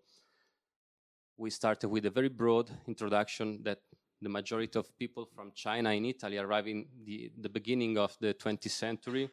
We 1.36 1.50
started 1.50 1.88
with 1.88 2.06
a 2.06 2.10
very 2.10 2.28
broad 2.28 2.70
introduction 2.86 3.60
that 3.64 3.80
the 4.20 4.28
majority 4.28 4.78
of 4.78 4.96
people 4.96 5.26
from 5.34 5.50
china 5.52 5.90
in 5.90 6.04
italy 6.04 6.38
arrived 6.38 6.68
in 6.68 6.86
the, 7.04 7.32
the 7.40 7.48
beginning 7.48 7.98
of 7.98 8.16
the 8.20 8.32
20th 8.34 8.70
century 8.70 9.28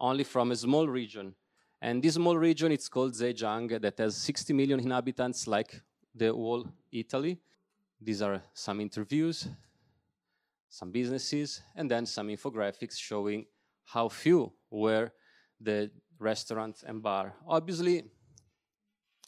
only 0.00 0.24
from 0.24 0.50
a 0.50 0.56
small 0.56 0.88
region. 0.88 1.36
And 1.80 2.02
this 2.02 2.14
small 2.14 2.36
region 2.36 2.72
it's 2.72 2.88
called 2.88 3.12
zhejiang 3.12 3.80
that 3.80 3.98
has 3.98 4.16
60 4.16 4.52
million 4.54 4.80
inhabitants 4.80 5.46
like 5.46 5.80
the 6.12 6.32
whole 6.32 6.66
italy. 6.90 7.38
These 8.00 8.22
are 8.22 8.42
some 8.52 8.80
interviews 8.80 9.46
some 10.74 10.90
businesses, 10.90 11.62
and 11.76 11.88
then 11.88 12.04
some 12.04 12.26
infographics 12.26 12.96
showing 12.98 13.46
how 13.84 14.08
few 14.08 14.52
were 14.70 15.12
the 15.60 15.88
restaurants 16.18 16.82
and 16.82 17.00
bar. 17.00 17.32
Obviously, 17.46 18.02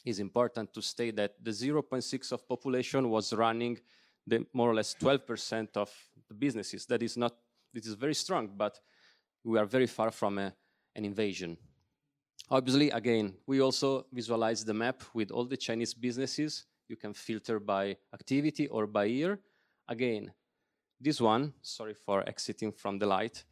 it's 0.05 0.19
important 0.19 0.75
to 0.75 0.83
state 0.83 1.15
that 1.15 1.35
the 1.41 1.53
0.6 1.53 2.33
of 2.33 2.49
population 2.49 3.09
was 3.09 3.33
running 3.33 3.79
the 4.26 4.45
more 4.53 4.71
or 4.71 4.75
less 4.75 4.97
12% 5.00 5.76
of 5.76 5.88
the 6.29 6.35
businesses. 6.35 6.85
That 6.87 7.00
is 7.05 7.17
not, 7.17 7.33
this 7.73 7.87
is 7.87 7.95
very 7.95 8.15
strong, 8.15 8.50
but 8.57 8.81
we 9.45 9.57
are 9.57 9.67
very 9.67 9.87
far 9.87 10.11
from 10.11 10.38
a, 10.38 10.53
an 10.97 11.05
invasion. 11.05 11.57
Obviously, 12.50 12.91
again, 12.91 13.35
we 13.47 13.61
also 13.61 14.07
visualize 14.12 14.65
the 14.65 14.75
map 14.75 15.05
with 15.15 15.31
all 15.31 15.45
the 15.45 15.57
Chinese 15.57 15.95
businesses. 15.95 16.65
You 16.88 16.97
can 16.97 17.15
filter 17.15 17.61
by 17.61 17.97
activity 18.12 18.67
or 18.67 18.88
by 18.88 19.05
year. 19.05 19.38
Again, 19.88 20.33
this 21.00 21.21
one, 21.21 21.53
sorry 21.62 21.95
for 21.95 22.26
exiting 22.29 22.73
from 22.73 22.99
the 22.99 23.07
light, 23.07 23.45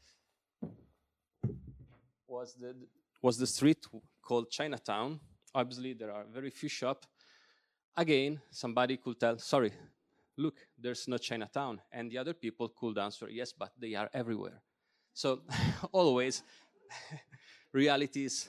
was 2.27 2.55
the, 2.55 2.75
was 3.23 3.39
the 3.39 3.47
street 3.47 3.87
called 4.23 4.51
Chinatown. 4.51 5.21
Obviously, 5.55 5.93
there 5.93 6.13
are 6.13 6.25
very 6.33 6.51
few 6.51 6.69
shops. 6.69 7.07
Again, 7.97 8.41
somebody 8.51 8.97
could 8.97 9.21
tell, 9.21 9.39
sorry, 9.39 9.73
look, 10.37 10.57
there's 10.77 11.07
no 11.07 11.17
Chinatown. 11.17 11.81
And 11.93 12.11
the 12.11 12.19
other 12.19 12.35
people 12.35 12.69
could 12.69 12.99
answer, 12.99 13.29
yes, 13.31 13.53
but 13.53 13.73
they 13.79 13.95
are 13.95 14.11
everywhere. 14.13 14.61
So 15.13 15.43
always, 15.93 16.43
reality 17.73 18.25
is 18.25 18.49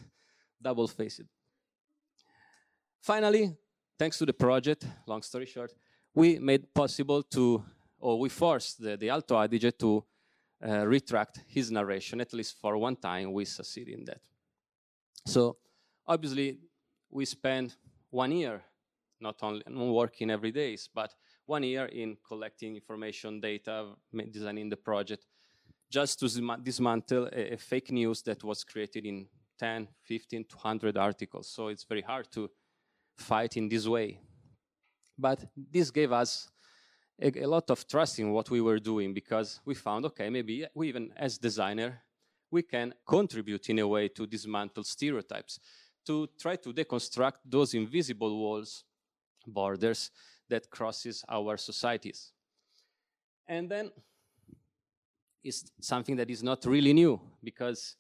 double-faced. 0.62 1.22
Finally, 3.02 3.56
thanks 4.00 4.18
to 4.18 4.26
the 4.26 4.34
project, 4.34 4.88
long 5.06 5.22
story 5.22 5.46
short, 5.46 5.74
we 6.16 6.40
made 6.40 6.74
possible 6.74 7.22
to 7.22 7.64
or 8.06 8.20
we 8.20 8.30
forced 8.30 8.80
the, 8.80 8.96
the 8.96 9.10
Alto 9.10 9.36
Adige 9.36 9.76
to 9.80 10.06
uh, 10.64 10.86
retract 10.86 11.40
his 11.48 11.72
narration, 11.72 12.22
at 12.22 12.32
least 12.34 12.56
for 12.62 12.78
one 12.78 12.96
time, 12.96 13.34
we 13.34 13.46
succeed 13.46 13.88
in 13.90 14.06
that. 14.06 14.20
So 15.26 15.58
obviously, 16.06 16.60
we 17.10 17.26
spent 17.26 17.76
one 18.12 18.32
year 18.32 18.62
not 19.20 19.38
only 19.42 19.64
working 20.02 20.30
every 20.30 20.52
day, 20.52 20.78
but 20.94 21.16
one 21.48 21.64
year 21.64 21.86
in 21.86 22.16
collecting 22.28 22.76
information, 22.76 23.40
data, 23.40 23.94
designing 24.32 24.70
the 24.70 24.78
project, 24.78 25.26
just 25.90 26.20
to 26.20 26.58
dismantle 26.62 27.28
a, 27.34 27.54
a, 27.54 27.58
fake 27.58 27.92
news 27.92 28.22
that 28.22 28.44
was 28.44 28.64
created 28.64 29.04
in 29.06 29.28
10, 29.58 29.88
15, 30.04 30.46
200 30.48 30.96
articles. 30.96 31.50
So 31.50 31.70
it's 31.70 31.86
very 31.86 32.02
hard 32.02 32.32
to 32.34 32.52
fight 33.18 33.58
in 33.58 33.68
this 33.68 33.88
way. 33.88 34.20
But 35.18 35.44
this 35.72 35.90
gave 35.90 36.12
us 36.12 36.50
a, 37.22 37.42
a, 37.42 37.48
lot 37.48 37.70
of 37.70 37.88
trust 37.88 38.20
in 38.20 38.32
what 38.32 38.50
we 38.50 38.62
were 38.62 38.80
doing 38.80 39.14
because 39.14 39.60
we 39.66 39.74
found, 39.74 40.06
okay, 40.06 40.30
maybe 40.30 40.66
we 40.74 40.90
even 40.90 41.12
as 41.16 41.38
designer, 41.38 42.02
we 42.52 42.62
can 42.62 42.94
contribute 43.08 43.70
in 43.70 43.80
a 43.80 43.88
way 43.88 44.08
to 44.10 44.28
dismantle 44.28 44.84
stereotypes, 44.84 45.60
to 46.06 46.28
try 46.40 46.56
to 46.56 46.74
deconstruct 46.74 47.40
those 47.46 47.74
invisible 47.74 48.38
walls, 48.38 48.84
borders 49.48 50.12
that 50.50 50.70
crosses 50.70 51.24
our 51.30 51.58
societies. 51.58 52.32
And 53.48 53.70
then 53.70 53.92
it's 55.44 55.72
something 55.80 56.16
that 56.16 56.30
is 56.30 56.44
not 56.44 56.66
really 56.66 56.94
new 56.94 57.20
because 57.44 57.96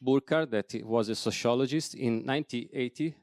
Burckhardt, 0.00 0.50
that 0.50 0.74
was 0.84 1.08
a 1.08 1.14
sociologist 1.14 1.94
in 1.94 2.26
1980, 2.26 3.14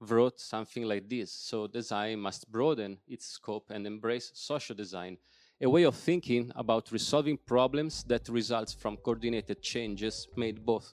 wrote 0.00 0.40
something 0.40 0.84
like 0.84 1.08
this. 1.08 1.32
So 1.32 1.66
design 1.66 2.20
must 2.20 2.50
broaden 2.50 2.98
its 3.08 3.26
scope 3.26 3.70
and 3.70 3.86
embrace 3.86 4.30
social 4.34 4.74
design, 4.74 5.18
a 5.60 5.68
way 5.68 5.84
of 5.84 5.96
thinking 5.96 6.52
about 6.54 6.92
resolving 6.92 7.38
problems 7.38 8.04
that 8.04 8.28
results 8.28 8.72
from 8.72 8.96
coordinated 8.96 9.60
changes 9.62 10.28
made 10.36 10.64
both 10.64 10.92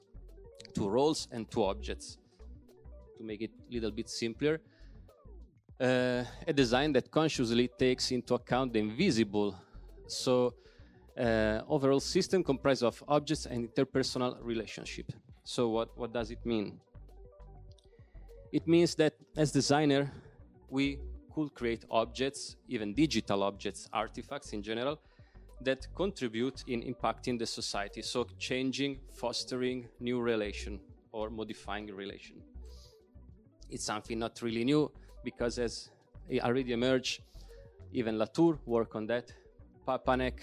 to 0.74 0.89
roles 0.89 1.27
and 1.31 1.50
to 1.51 1.63
objects. 1.63 2.17
To 3.17 3.24
make 3.24 3.41
it 3.41 3.51
a 3.69 3.74
little 3.74 3.91
bit 3.91 4.09
simpler, 4.09 4.59
uh, 5.79 6.24
a 6.47 6.53
design 6.53 6.93
that 6.93 7.12
consciously 7.12 7.67
takes 7.67 8.12
into 8.12 8.33
account 8.33 8.74
the 8.74 8.79
invisible. 8.79 9.55
So 10.07 10.53
uh, 11.17 11.62
overall 11.67 12.00
system 12.00 12.43
comprised 12.43 12.83
of 12.83 13.01
objects 13.07 13.45
and 13.45 13.69
interpersonal 13.69 14.38
relationship. 14.41 15.12
So 15.43 15.69
what, 15.69 15.97
what 15.97 16.12
does 16.12 16.31
it 16.31 16.45
mean? 16.45 16.79
It 18.55 18.69
means 18.69 18.95
that 18.95 19.15
as 19.35 19.51
designer, 19.51 20.09
we 20.69 20.97
could 21.33 21.53
create 21.53 21.83
objects, 21.91 22.55
even 22.69 22.93
digital 22.93 23.43
objects, 23.43 23.89
artifacts 23.91 24.53
in 24.53 24.63
general, 24.63 24.97
that 25.59 25.85
contribute 25.93 26.63
in 26.65 26.81
impacting 26.81 27.38
the 27.38 27.45
society. 27.45 28.01
So 28.01 28.25
changing, 28.39 29.00
fostering 29.13 29.89
new 30.00 30.21
relation 30.21 30.79
or 31.12 31.29
modifying 31.29 31.88
relation. 31.88 32.38
It's 33.69 33.83
something 33.83 34.17
not 34.19 34.41
really 34.41 34.63
new 34.63 34.89
because 35.21 35.59
as 35.59 35.89
already 36.41 36.71
emerged, 36.71 37.24
even 37.91 38.17
Latour 38.17 38.57
worked 38.65 38.95
on 38.95 39.05
that. 39.07 39.33
Papanek, 39.85 40.39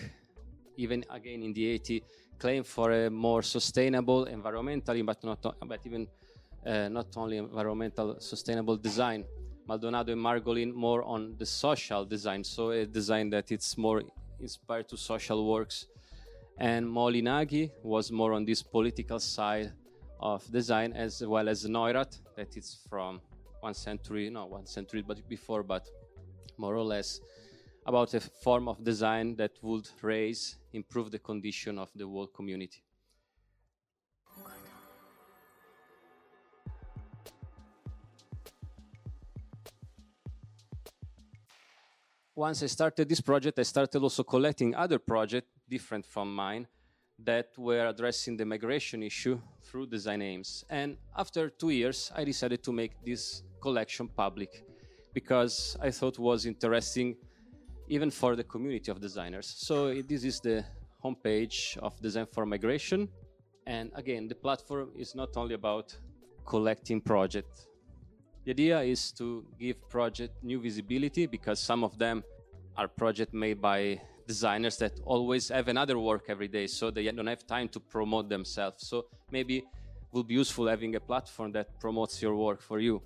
even 0.77 1.03
again 1.09 1.43
in 1.43 1.55
the 1.55 1.79
80s, 1.79 2.03
claimed 2.39 2.67
for 2.67 2.93
a 2.93 3.09
more 3.09 3.41
sustainable 3.43 4.27
environmentally, 4.27 5.03
but 5.07 5.25
not 5.25 5.41
but 5.67 5.81
even 5.87 6.07
uh, 6.67 6.89
not 6.89 7.07
only 7.17 7.39
environmental 7.39 8.17
sustainable 8.21 8.77
design. 8.77 9.25
Maldonado 9.67 10.13
and 10.13 10.21
Margolin 10.21 10.73
more 10.73 11.03
on 11.05 11.37
the 11.39 11.47
social 11.47 12.05
design, 12.05 12.43
so 12.45 12.71
a 12.71 12.85
design 12.85 13.31
that 13.31 13.53
it's 13.53 13.79
more 13.79 14.03
inspired 14.41 14.89
to 14.89 14.97
social 14.97 15.47
works. 15.49 15.87
And 16.59 16.87
Moholy-Nagy 16.87 17.71
was 17.83 18.11
more 18.11 18.33
on 18.33 18.45
this 18.45 18.63
political 18.63 19.19
side 19.21 19.73
of 20.21 20.45
design, 20.51 20.93
as 20.93 21.25
well 21.25 21.49
as 21.49 21.65
Neurath, 21.65 22.21
that 22.37 22.57
is 22.57 22.79
from 22.89 23.21
one 23.61 23.75
century, 23.75 24.31
no, 24.31 24.47
one 24.47 24.67
century, 24.67 25.03
but 25.03 25.27
before, 25.29 25.63
but 25.63 25.89
more 26.59 26.77
or 26.77 26.85
less 26.85 27.21
about 27.87 28.15
a 28.15 28.21
form 28.21 28.69
of 28.69 28.85
design 28.85 29.35
that 29.37 29.53
would 29.63 29.89
raise, 30.03 30.57
improve 30.73 31.11
the 31.11 31.19
condition 31.19 31.79
of 31.79 31.91
the 31.97 32.07
whole 32.07 32.27
community. 32.27 32.83
Once 42.35 42.63
I 42.63 42.67
started 42.67 43.11
this 43.11 43.21
project, 43.21 43.59
I 43.59 43.63
started 43.63 44.03
also 44.03 44.23
collecting 44.25 44.75
other 44.75 44.99
projects 44.99 45.49
different 45.69 46.07
from 46.07 46.35
mine 46.35 46.67
that 47.19 47.49
were 47.59 47.87
addressing 47.87 48.39
the 48.39 48.47
migration 48.47 49.03
issue 49.03 49.39
through 49.63 49.87
design 49.89 50.23
aims. 50.23 50.65
And 50.71 50.97
after 51.15 51.51
two 51.51 51.69
years, 51.69 52.11
I 52.17 52.25
decided 52.25 52.63
to 52.63 52.73
make 52.73 52.93
this 53.05 53.43
collection 53.61 54.09
public 54.09 54.65
because 55.13 55.77
I 55.79 55.91
thought 55.91 56.19
was 56.19 56.47
interesting 56.47 57.17
even 57.89 58.11
for 58.11 58.35
the 58.35 58.45
community 58.45 58.91
of 58.91 58.99
designers. 58.99 59.53
So 59.55 59.93
this 59.93 60.25
is 60.25 60.41
the 60.41 60.65
homepage 61.05 61.77
of 61.79 62.01
Design 62.01 62.27
for 62.33 62.47
Migration. 62.47 63.11
And 63.67 63.91
again, 63.95 64.27
the 64.27 64.37
platform 64.37 64.93
is 64.97 65.15
not 65.15 65.37
only 65.37 65.55
about 65.55 65.95
collecting 66.47 67.03
projects. 67.03 67.69
The 68.45 68.51
idea 68.51 68.81
is 68.81 69.13
to 69.13 69.45
give 69.59 69.89
project 69.89 70.43
new 70.43 70.61
visibility 70.61 71.27
because 71.27 71.61
some 71.61 71.85
of 71.85 71.97
them 71.97 72.25
are 72.77 72.89
projects 72.89 73.33
made 73.33 73.61
by 73.61 74.01
designers 74.27 74.77
that 74.79 74.99
always 75.05 75.49
have 75.49 75.69
another 75.69 75.99
work 75.99 76.25
every 76.29 76.49
day, 76.49 76.67
so 76.67 76.91
they 76.91 77.05
don't 77.05 77.27
have 77.27 77.47
time 77.47 77.69
to 77.69 77.81
promote 77.81 78.29
themselves. 78.29 78.87
So 78.89 79.07
maybe 79.31 79.65
will 80.11 80.25
be 80.25 80.35
useful 80.35 80.67
having 80.67 80.97
a 80.97 81.01
platform 81.01 81.53
that 81.53 81.79
promotes 81.81 82.21
your 82.21 82.35
work 82.35 82.61
for 82.61 82.81
you. 82.81 83.01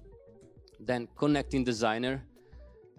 Then 0.80 1.08
connecting 1.16 1.64
designer, 1.64 2.24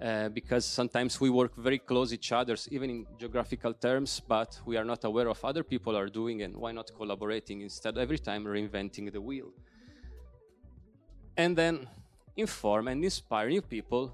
uh, 0.02 0.30
because 0.30 0.66
sometimes 0.66 1.20
we 1.20 1.30
work 1.30 1.56
very 1.58 1.80
close 1.80 2.14
each 2.14 2.32
other, 2.32 2.56
even 2.70 2.90
in 2.90 3.06
geographical 3.20 3.74
terms, 3.74 4.22
but 4.28 4.60
we 4.66 4.78
are 4.78 4.86
not 4.86 5.04
aware 5.04 5.28
of 5.28 5.44
other 5.44 5.64
people 5.64 5.98
are 5.98 6.08
doing, 6.08 6.44
and 6.44 6.56
why 6.56 6.72
not 6.72 6.92
collaborating 6.96 7.62
instead 7.62 7.98
every 7.98 8.20
time 8.20 8.46
reinventing 8.46 9.12
the 9.12 9.22
wheel? 9.22 9.52
And 11.36 11.56
then 11.56 11.88
inform 12.38 12.88
and 12.88 13.04
inspire 13.04 13.50
new 13.50 13.62
people 13.62 14.14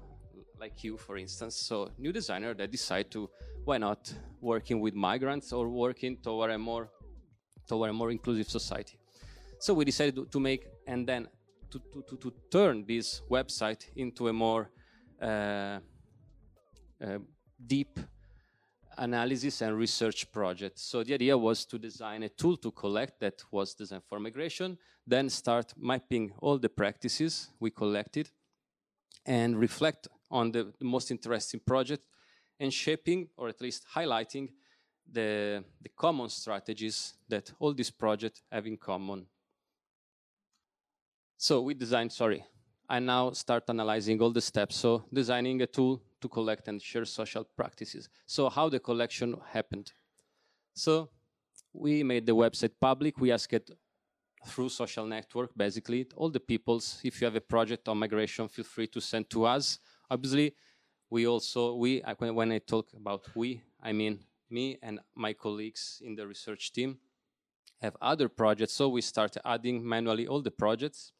like 0.58 0.82
you, 0.82 0.96
for 0.96 1.16
instance. 1.16 1.56
So 1.56 1.90
new 1.98 2.12
designer 2.12 2.54
that 2.54 2.70
decide 2.70 3.10
to 3.12 3.28
why 3.64 3.78
not 3.78 4.12
working 4.40 4.80
with 4.80 4.94
migrants 4.94 5.52
or 5.52 5.68
working 5.68 6.16
toward 6.16 6.50
a 6.50 6.58
more 6.58 6.90
toward 7.66 7.90
a 7.90 7.92
more 7.92 8.10
inclusive 8.10 8.48
society. 8.48 8.98
So 9.58 9.72
we 9.74 9.84
decided 9.84 10.30
to 10.30 10.40
make 10.40 10.66
and 10.86 11.06
then 11.06 11.28
to, 11.70 11.80
to, 12.08 12.16
to, 12.16 12.32
turn 12.50 12.84
this 12.86 13.22
website 13.30 13.86
into 13.96 14.28
a 14.28 14.32
more 14.32 14.70
uh, 15.20 15.80
uh, 17.04 17.18
deep 17.66 17.98
analysis 18.98 19.60
and 19.62 19.76
research 19.76 20.30
project. 20.32 20.78
So 20.78 21.02
the 21.02 21.14
idea 21.14 21.36
was 21.36 21.64
to 21.66 21.78
design 21.78 22.22
a 22.22 22.28
tool 22.28 22.56
to 22.58 22.70
collect 22.70 23.20
that 23.20 23.42
was 23.50 23.74
designed 23.74 24.04
for 24.08 24.18
migration, 24.18 24.78
then 25.06 25.28
start 25.28 25.72
mapping 25.76 26.32
all 26.40 26.58
the 26.58 26.68
practices 26.68 27.48
we 27.60 27.70
collected 27.70 28.30
and 29.26 29.58
reflect 29.58 30.08
on 30.30 30.52
the, 30.52 30.72
most 30.80 31.10
interesting 31.10 31.60
project 31.60 32.06
and 32.60 32.72
shaping 32.72 33.28
or 33.36 33.48
at 33.48 33.60
least 33.60 33.84
highlighting 33.94 34.48
the, 35.10 35.62
the 35.82 35.88
common 35.96 36.28
strategies 36.28 37.14
that 37.28 37.52
all 37.58 37.74
these 37.74 37.90
projects 37.90 38.42
have 38.50 38.66
in 38.66 38.76
common. 38.76 39.26
So 41.36 41.60
we 41.60 41.74
designed, 41.74 42.12
sorry, 42.12 42.44
I 42.88 42.98
now 42.98 43.32
start 43.32 43.64
analyzing 43.68 44.20
all 44.20 44.30
the 44.30 44.40
steps. 44.40 44.76
So 44.76 45.04
designing 45.12 45.62
a 45.62 45.66
tool 45.66 46.02
to 46.20 46.28
collect 46.28 46.68
and 46.68 46.80
share 46.80 47.04
social 47.04 47.44
practices. 47.44 48.08
So 48.26 48.48
how 48.48 48.68
the 48.68 48.80
collection 48.80 49.36
happened. 49.52 49.92
So 50.74 51.08
we 51.72 52.02
made 52.02 52.26
the 52.26 52.34
website 52.34 52.72
public. 52.80 53.18
We 53.18 53.32
asked 53.32 53.52
it 53.52 53.70
through 54.46 54.68
social 54.68 55.06
network, 55.06 55.50
basically, 55.56 56.06
all 56.16 56.28
the 56.28 56.40
peoples, 56.40 57.00
if 57.02 57.20
you 57.20 57.24
have 57.24 57.36
a 57.36 57.40
project 57.40 57.88
on 57.88 57.98
migration, 57.98 58.46
feel 58.48 58.64
free 58.64 58.86
to 58.88 59.00
send 59.00 59.30
to 59.30 59.46
us. 59.46 59.78
Obviously, 60.10 60.54
we 61.08 61.26
also, 61.26 61.74
we, 61.76 62.02
when 62.18 62.52
I 62.52 62.58
talk 62.58 62.88
about 62.94 63.24
we, 63.34 63.62
I 63.82 63.92
mean 63.92 64.20
me 64.50 64.78
and 64.82 65.00
my 65.14 65.32
colleagues 65.32 66.02
in 66.04 66.14
the 66.14 66.26
research 66.26 66.72
team 66.72 66.98
have 67.80 67.96
other 68.00 68.28
projects. 68.28 68.74
So 68.74 68.88
we 68.88 69.00
start 69.00 69.36
adding 69.44 69.86
manually 69.86 70.26
all 70.26 70.42
the 70.42 70.50
projects. 70.50 71.12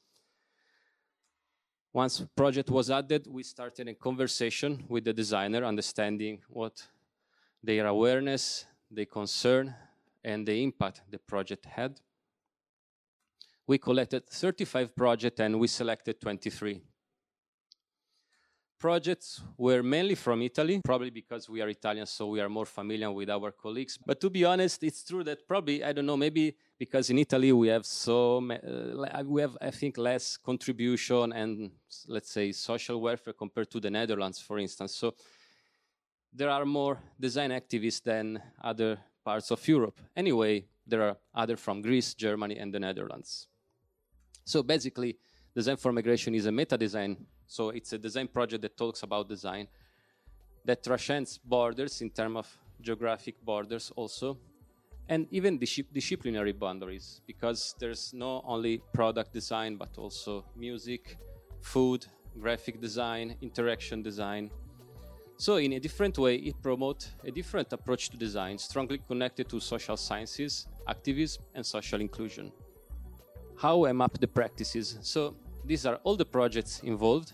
Once 1.94 2.26
project 2.35 2.70
was 2.70 2.90
added, 2.90 3.24
we 3.28 3.44
started 3.44 3.87
a 3.87 3.94
conversation 3.94 4.83
with 4.88 5.04
the 5.04 5.12
designer, 5.12 5.64
understanding 5.64 6.40
what 6.48 6.85
their 7.62 7.87
awareness, 7.87 8.66
their 8.90 9.07
concern, 9.07 9.72
and 10.24 10.44
the 10.44 10.61
impact 10.61 11.02
the 11.09 11.18
project 11.18 11.64
had. 11.64 12.00
We 13.68 13.78
collected 13.78 14.26
35 14.26 14.96
projects 14.96 15.38
and 15.38 15.61
we 15.61 15.68
selected 15.68 16.20
23 16.20 16.83
projects 18.84 19.40
were 19.56 19.82
mainly 19.82 20.14
from 20.14 20.42
Italy, 20.42 20.78
probably 20.84 21.08
because 21.08 21.48
we 21.48 21.62
are 21.62 21.70
Italian, 21.70 22.04
so 22.04 22.26
we 22.26 22.38
are 22.38 22.50
more 22.50 22.66
familiar 22.66 23.10
with 23.10 23.30
our 23.30 23.50
colleagues. 23.50 23.96
But 23.96 24.20
to 24.20 24.28
be 24.28 24.44
honest, 24.44 24.82
it's 24.82 25.02
true 25.02 25.24
that 25.24 25.48
probably, 25.48 25.82
I 25.82 25.94
don't 25.94 26.04
know, 26.04 26.18
maybe 26.18 26.54
because 26.78 27.08
in 27.08 27.18
Italy 27.18 27.50
we 27.50 27.68
have 27.68 27.86
so, 27.86 28.46
uh, 28.50 29.22
we 29.24 29.40
have, 29.40 29.56
I 29.58 29.70
think, 29.70 29.96
less 29.96 30.36
contribution 30.36 31.32
and, 31.32 31.70
let's 32.08 32.30
say, 32.30 32.52
social 32.52 33.00
welfare 33.00 33.32
compared 33.32 33.70
to 33.70 33.80
the 33.80 33.90
Netherlands, 33.90 34.38
for 34.38 34.58
instance. 34.58 34.94
So 34.94 35.14
there 36.30 36.50
are 36.50 36.66
more 36.66 36.98
design 37.18 37.52
activists 37.52 38.02
than 38.02 38.38
other 38.62 38.98
parts 39.24 39.50
of 39.50 39.66
Europe. 39.66 39.98
Anyway, 40.14 40.66
there 40.86 41.00
are 41.08 41.16
other 41.34 41.56
from 41.56 41.80
Greece, 41.80 42.12
Germany, 42.12 42.58
and 42.58 42.70
the 42.74 42.80
Netherlands. 42.80 43.48
So 44.44 44.62
basically, 44.62 45.16
design 45.54 45.76
for 45.76 45.92
migration 45.92 46.34
is 46.34 46.46
a 46.46 46.52
meta 46.52 46.76
design 46.76 47.16
so 47.46 47.70
it's 47.70 47.92
a 47.92 47.98
design 47.98 48.28
project 48.28 48.62
that 48.62 48.76
talks 48.76 49.02
about 49.02 49.28
design 49.28 49.68
that 50.64 50.82
transcends 50.82 51.38
borders 51.38 52.00
in 52.00 52.10
terms 52.10 52.36
of 52.36 52.58
geographic 52.80 53.42
borders 53.44 53.92
also, 53.96 54.38
and 55.08 55.26
even 55.30 55.58
disciplinary 55.58 56.52
boundaries, 56.52 57.20
because 57.26 57.74
there's 57.78 58.12
not 58.14 58.42
only 58.46 58.80
product 58.92 59.32
design, 59.32 59.76
but 59.76 59.90
also 59.98 60.44
music, 60.56 61.18
food, 61.60 62.06
graphic 62.40 62.80
design, 62.80 63.36
interaction 63.42 64.02
design. 64.02 64.50
So 65.36 65.56
in 65.56 65.74
a 65.74 65.80
different 65.80 66.16
way, 66.16 66.36
it 66.36 66.54
promotes 66.62 67.10
a 67.24 67.30
different 67.30 67.72
approach 67.72 68.08
to 68.10 68.16
design, 68.16 68.56
strongly 68.56 68.98
connected 69.06 69.48
to 69.50 69.60
social 69.60 69.96
sciences, 69.96 70.66
activism, 70.88 71.42
and 71.54 71.66
social 71.66 72.00
inclusion. 72.00 72.52
How 73.56 73.84
I 73.84 73.92
map 73.92 74.18
the 74.18 74.28
practices? 74.28 74.98
So 75.02 75.36
these 75.64 75.87
are 75.87 75.96
all 76.05 76.16
the 76.16 76.24
projects 76.24 76.81
involved. 76.81 77.33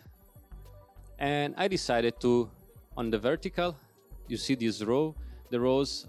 And 1.18 1.54
I 1.56 1.68
decided 1.68 2.20
to, 2.20 2.50
on 2.96 3.10
the 3.10 3.18
vertical, 3.18 3.76
you 4.28 4.36
see 4.36 4.54
this 4.54 4.82
row. 4.82 5.14
The 5.50 5.60
rows 5.60 6.06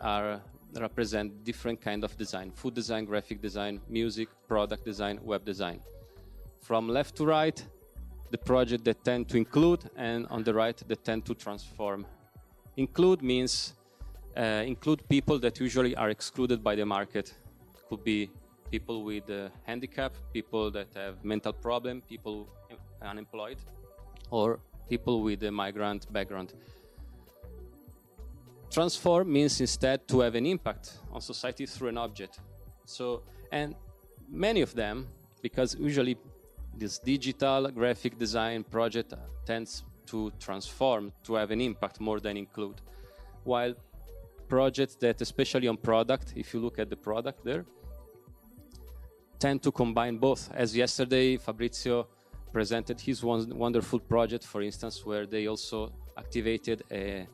are 0.00 0.40
represent 0.78 1.44
different 1.44 1.80
kind 1.80 2.04
of 2.04 2.16
design: 2.16 2.52
food 2.52 2.74
design, 2.74 3.04
graphic 3.04 3.42
design, 3.42 3.80
music, 3.88 4.28
product 4.46 4.84
design, 4.84 5.18
web 5.22 5.44
design. 5.44 5.80
From 6.60 6.88
left 6.88 7.16
to 7.16 7.26
right, 7.26 7.62
the 8.30 8.38
project 8.38 8.84
that 8.84 9.02
tend 9.04 9.28
to 9.30 9.36
include, 9.36 9.90
and 9.96 10.26
on 10.28 10.44
the 10.44 10.54
right, 10.54 10.76
that 10.86 11.04
tend 11.04 11.26
to 11.26 11.34
transform. 11.34 12.06
Include 12.76 13.20
means 13.22 13.74
uh, 14.36 14.62
include 14.64 15.06
people 15.08 15.38
that 15.40 15.58
usually 15.58 15.96
are 15.96 16.10
excluded 16.10 16.62
by 16.62 16.76
the 16.76 16.86
market. 16.86 17.34
Could 17.88 18.04
be 18.04 18.30
people 18.70 19.02
with 19.02 19.28
uh, 19.30 19.48
handicap, 19.64 20.12
people 20.32 20.70
that 20.70 20.88
have 20.94 21.24
mental 21.24 21.52
problem, 21.52 22.02
people 22.02 22.48
unemployed, 23.02 23.58
or 24.30 24.60
people 24.88 25.22
with 25.22 25.42
a 25.42 25.50
migrant 25.50 26.12
background. 26.12 26.52
Transform 28.70 29.32
means 29.32 29.60
instead 29.60 30.06
to 30.08 30.20
have 30.20 30.34
an 30.34 30.46
impact 30.46 30.98
on 31.12 31.20
society 31.20 31.66
through 31.66 31.88
an 31.88 31.98
object. 31.98 32.40
So, 32.84 33.22
and 33.50 33.74
many 34.28 34.60
of 34.60 34.74
them, 34.74 35.06
because 35.42 35.74
usually 35.74 36.16
this 36.76 36.98
digital 36.98 37.68
graphic 37.70 38.16
design 38.18 38.62
project 38.62 39.14
tends 39.44 39.82
to 40.06 40.32
transform, 40.38 41.12
to 41.24 41.34
have 41.34 41.50
an 41.50 41.60
impact 41.60 42.00
more 42.00 42.20
than 42.20 42.36
include. 42.36 42.80
While 43.44 43.74
projects 44.48 44.94
that, 44.96 45.20
especially 45.20 45.68
on 45.68 45.76
product, 45.76 46.34
if 46.36 46.54
you 46.54 46.60
look 46.60 46.78
at 46.78 46.90
the 46.90 46.96
product 46.96 47.44
there, 47.44 47.64
tend 49.40 49.62
to 49.62 49.72
combine 49.72 50.18
both. 50.18 50.50
As 50.54 50.76
yesterday, 50.76 51.38
Fabrizio 51.38 52.06
presented 52.52 53.00
his 53.00 53.24
wonderful 53.24 53.98
project, 53.98 54.44
for 54.44 54.60
instance, 54.60 55.04
where 55.04 55.26
they 55.26 55.46
also 55.46 55.92
activated 56.16 56.82
a, 56.90 57.26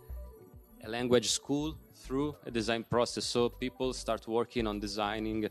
a, 0.85 0.88
language 0.88 1.29
school 1.31 1.77
through 1.95 2.37
a 2.47 2.51
design 2.51 2.85
process. 2.85 3.25
So 3.25 3.49
people 3.49 3.92
start 3.92 4.29
working 4.29 4.66
on 4.66 4.79
designing 4.79 5.49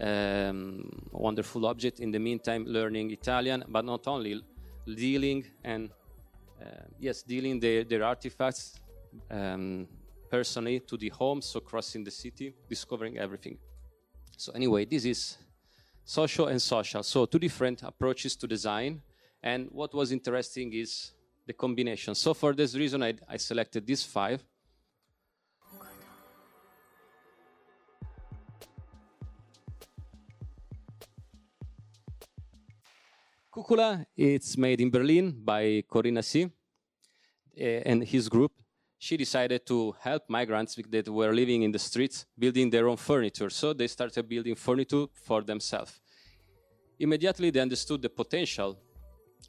um, 0.00 0.90
wonderful 1.12 1.64
object. 1.66 2.00
In 2.00 2.10
the 2.10 2.18
meantime, 2.18 2.64
learning 2.66 3.10
Italian, 3.10 3.64
but 3.68 3.84
not 3.84 4.06
only 4.06 4.42
dealing 4.86 5.44
and 5.62 5.90
uh, 6.60 6.66
yes, 6.98 7.22
dealing 7.22 7.58
their, 7.60 7.84
their 7.84 8.04
artifacts 8.04 8.80
um, 9.30 9.88
personally 10.30 10.80
to 10.80 10.96
the 10.96 11.08
home, 11.08 11.40
so 11.40 11.60
crossing 11.60 12.04
the 12.04 12.10
city, 12.10 12.54
discovering 12.68 13.16
everything. 13.18 13.56
So 14.36 14.52
anyway, 14.52 14.84
this 14.84 15.04
is 15.04 15.38
social 16.04 16.48
and 16.48 16.60
social. 16.60 17.02
So 17.02 17.26
two 17.26 17.38
different 17.38 17.82
approaches 17.82 18.36
to 18.36 18.46
design. 18.46 19.02
And 19.42 19.68
what 19.70 19.94
was 19.94 20.12
interesting 20.12 20.72
is 20.72 21.12
the 21.46 21.52
combination. 21.52 22.14
So 22.14 22.34
for 22.34 22.54
this 22.54 22.74
reason, 22.74 23.02
I, 23.02 23.14
I 23.28 23.36
selected 23.36 23.86
these 23.86 24.04
five. 24.04 24.42
Cucula, 33.52 34.04
it's 34.16 34.56
made 34.56 34.80
in 34.80 34.90
Berlin 34.90 35.32
by 35.44 35.84
Corinna 35.88 36.22
Sy 36.22 36.50
Eh, 37.56 37.82
and 37.86 38.02
his 38.02 38.28
group. 38.28 38.50
She 39.06 39.18
decided 39.18 39.66
to 39.66 39.94
help 40.00 40.22
migrants 40.30 40.72
that 40.94 41.06
were 41.10 41.34
living 41.34 41.60
in 41.62 41.70
the 41.70 41.78
streets 41.78 42.24
building 42.38 42.70
their 42.70 42.88
own 42.88 42.96
furniture. 42.96 43.50
So 43.50 43.74
they 43.74 43.86
started 43.86 44.26
building 44.26 44.54
furniture 44.54 45.04
for 45.12 45.42
themselves. 45.42 46.00
Immediately 46.98 47.50
they 47.50 47.60
understood 47.60 48.00
the 48.00 48.08
potential, 48.08 48.78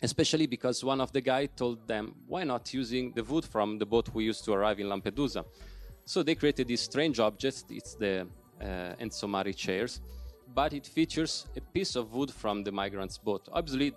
especially 0.01 0.45
because 0.45 0.83
one 0.83 0.99
of 0.99 1.13
the 1.13 1.21
guys 1.21 1.47
told 1.55 1.87
them, 1.87 2.15
why 2.27 2.43
not 2.43 2.73
using 2.73 3.13
the 3.13 3.23
wood 3.23 3.45
from 3.45 3.77
the 3.77 3.85
boat 3.85 4.09
we 4.13 4.25
used 4.25 4.43
to 4.43 4.51
arrive 4.51 4.81
in 4.81 4.87
Lampedusa? 4.87 5.45
So 6.03 6.21
they 6.21 6.35
created 6.35 6.67
this 6.67 6.81
strange 6.81 7.17
object. 7.21 7.63
It's 7.69 7.95
the 7.95 8.27
uh, 8.59 9.03
Enzo 9.03 9.29
Mari 9.29 9.53
chairs 9.53 10.01
but 10.53 10.73
it 10.73 10.85
features 10.85 11.47
a 11.55 11.61
piece 11.61 11.95
of 11.95 12.13
wood 12.13 12.31
from 12.31 12.63
the 12.63 12.71
migrant's 12.71 13.17
boat. 13.17 13.47
Obviously, 13.51 13.93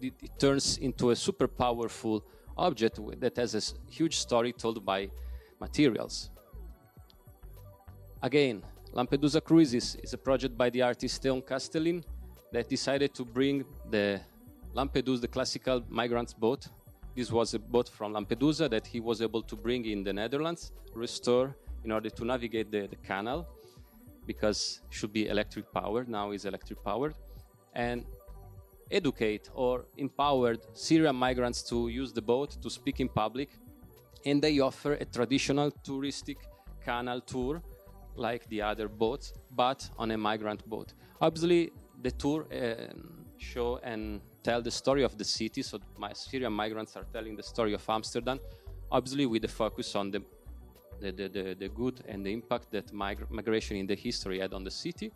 it, 0.00 0.14
it 0.22 0.38
turns 0.38 0.78
into 0.78 1.10
a 1.10 1.16
super 1.16 1.46
powerful 1.46 2.24
object 2.56 2.98
that 3.20 3.36
has 3.36 3.54
a 3.54 3.90
huge 3.90 4.16
story 4.16 4.52
told 4.52 4.84
by 4.84 5.10
materials. 5.60 6.30
Again, 8.22 8.62
Lampedusa 8.92 9.42
Cruises 9.42 9.96
is 10.02 10.12
a 10.12 10.18
project 10.18 10.56
by 10.56 10.70
the 10.70 10.82
artist 10.82 11.22
Teun 11.22 11.42
Castelein 11.42 12.04
that 12.52 12.68
decided 12.68 13.14
to 13.14 13.24
bring 13.24 13.64
the 13.90 14.20
Lampedusa, 14.74 15.22
the 15.22 15.28
classical 15.28 15.82
migrants 15.88 16.34
boat. 16.34 16.68
This 17.16 17.30
was 17.30 17.54
a 17.54 17.58
boat 17.58 17.88
from 17.88 18.14
Lampedusa 18.14 18.70
that 18.70 18.86
he 18.86 19.00
was 19.00 19.20
able 19.22 19.42
to 19.42 19.56
bring 19.56 19.84
in 19.86 20.04
the 20.04 20.12
Netherlands, 20.12 20.72
restore 20.94 21.56
in 21.84 21.90
order 21.90 22.10
to 22.10 22.24
navigate 22.24 22.70
the, 22.70 22.86
the 22.86 22.96
canal 22.96 23.48
because 24.26 24.80
it 24.88 24.94
should 24.94 25.12
be 25.12 25.28
electric 25.28 25.72
powered, 25.72 26.08
now 26.08 26.30
is 26.30 26.44
electric 26.44 26.82
powered, 26.84 27.14
and 27.74 28.04
educate 28.92 29.50
or 29.54 29.86
empowered 29.96 30.60
Syrian 30.74 31.16
migrants 31.16 31.62
to 31.70 31.88
use 31.88 32.12
the 32.12 32.22
boat 32.22 32.50
to 32.62 32.70
speak 32.70 33.00
in 33.00 33.08
public. 33.08 33.50
And 34.24 34.40
they 34.40 34.60
offer 34.60 34.92
a 34.94 35.04
traditional 35.04 35.70
touristic 35.84 36.36
canal 36.84 37.20
tour 37.20 37.62
like 38.14 38.48
the 38.48 38.62
other 38.62 38.88
boats, 38.88 39.32
but 39.50 39.88
on 39.98 40.10
a 40.10 40.18
migrant 40.18 40.68
boat. 40.68 40.92
Obviously, 41.20 41.72
the 42.02 42.10
tour 42.10 42.46
uh, 42.52 42.92
show 43.38 43.80
and 43.82 44.20
tell 44.42 44.62
the 44.62 44.70
story 44.70 45.02
of 45.02 45.16
the 45.16 45.24
city. 45.24 45.62
So 45.62 45.78
my 45.98 46.12
Syrian 46.12 46.52
migrants 46.52 46.96
are 46.96 47.06
telling 47.12 47.36
the 47.36 47.42
story 47.42 47.74
of 47.74 47.88
Amsterdam, 47.88 48.38
obviously 48.90 49.26
with 49.26 49.42
the 49.42 49.48
focus 49.48 49.94
on 49.96 50.10
the 50.10 50.22
the, 51.00 51.10
the, 51.10 51.28
the, 51.28 51.56
the 51.58 51.68
good 51.68 52.00
and 52.06 52.24
the 52.24 52.32
impact 52.32 52.70
that 52.70 52.92
migra- 52.92 53.28
migration 53.28 53.76
in 53.76 53.86
the 53.86 53.96
history 53.96 54.38
had 54.38 54.52
on 54.54 54.62
the 54.62 54.70
city. 54.70 55.10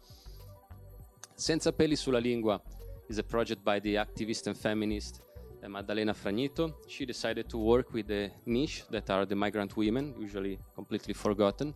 Senza 1.37 1.71
peli 1.71 1.95
sulla 1.95 2.19
lingua 2.19 2.61
is 3.09 3.19
a 3.19 3.23
project 3.23 3.65
by 3.65 3.79
the 3.79 3.95
activist 3.97 4.47
and 4.47 4.57
feminist 4.57 5.21
uh, 5.63 5.69
Maddalena 5.69 6.15
Fragnito. 6.15 6.73
She 6.89 7.07
decided 7.07 7.49
to 7.49 7.59
work 7.59 7.93
with 7.93 8.09
the 8.09 8.31
niche 8.45 8.85
that 8.91 9.11
are 9.11 9.25
the 9.25 9.37
migrant 9.37 9.77
women, 9.77 10.15
usually 10.19 10.59
completely 10.75 11.15
forgotten. 11.15 11.75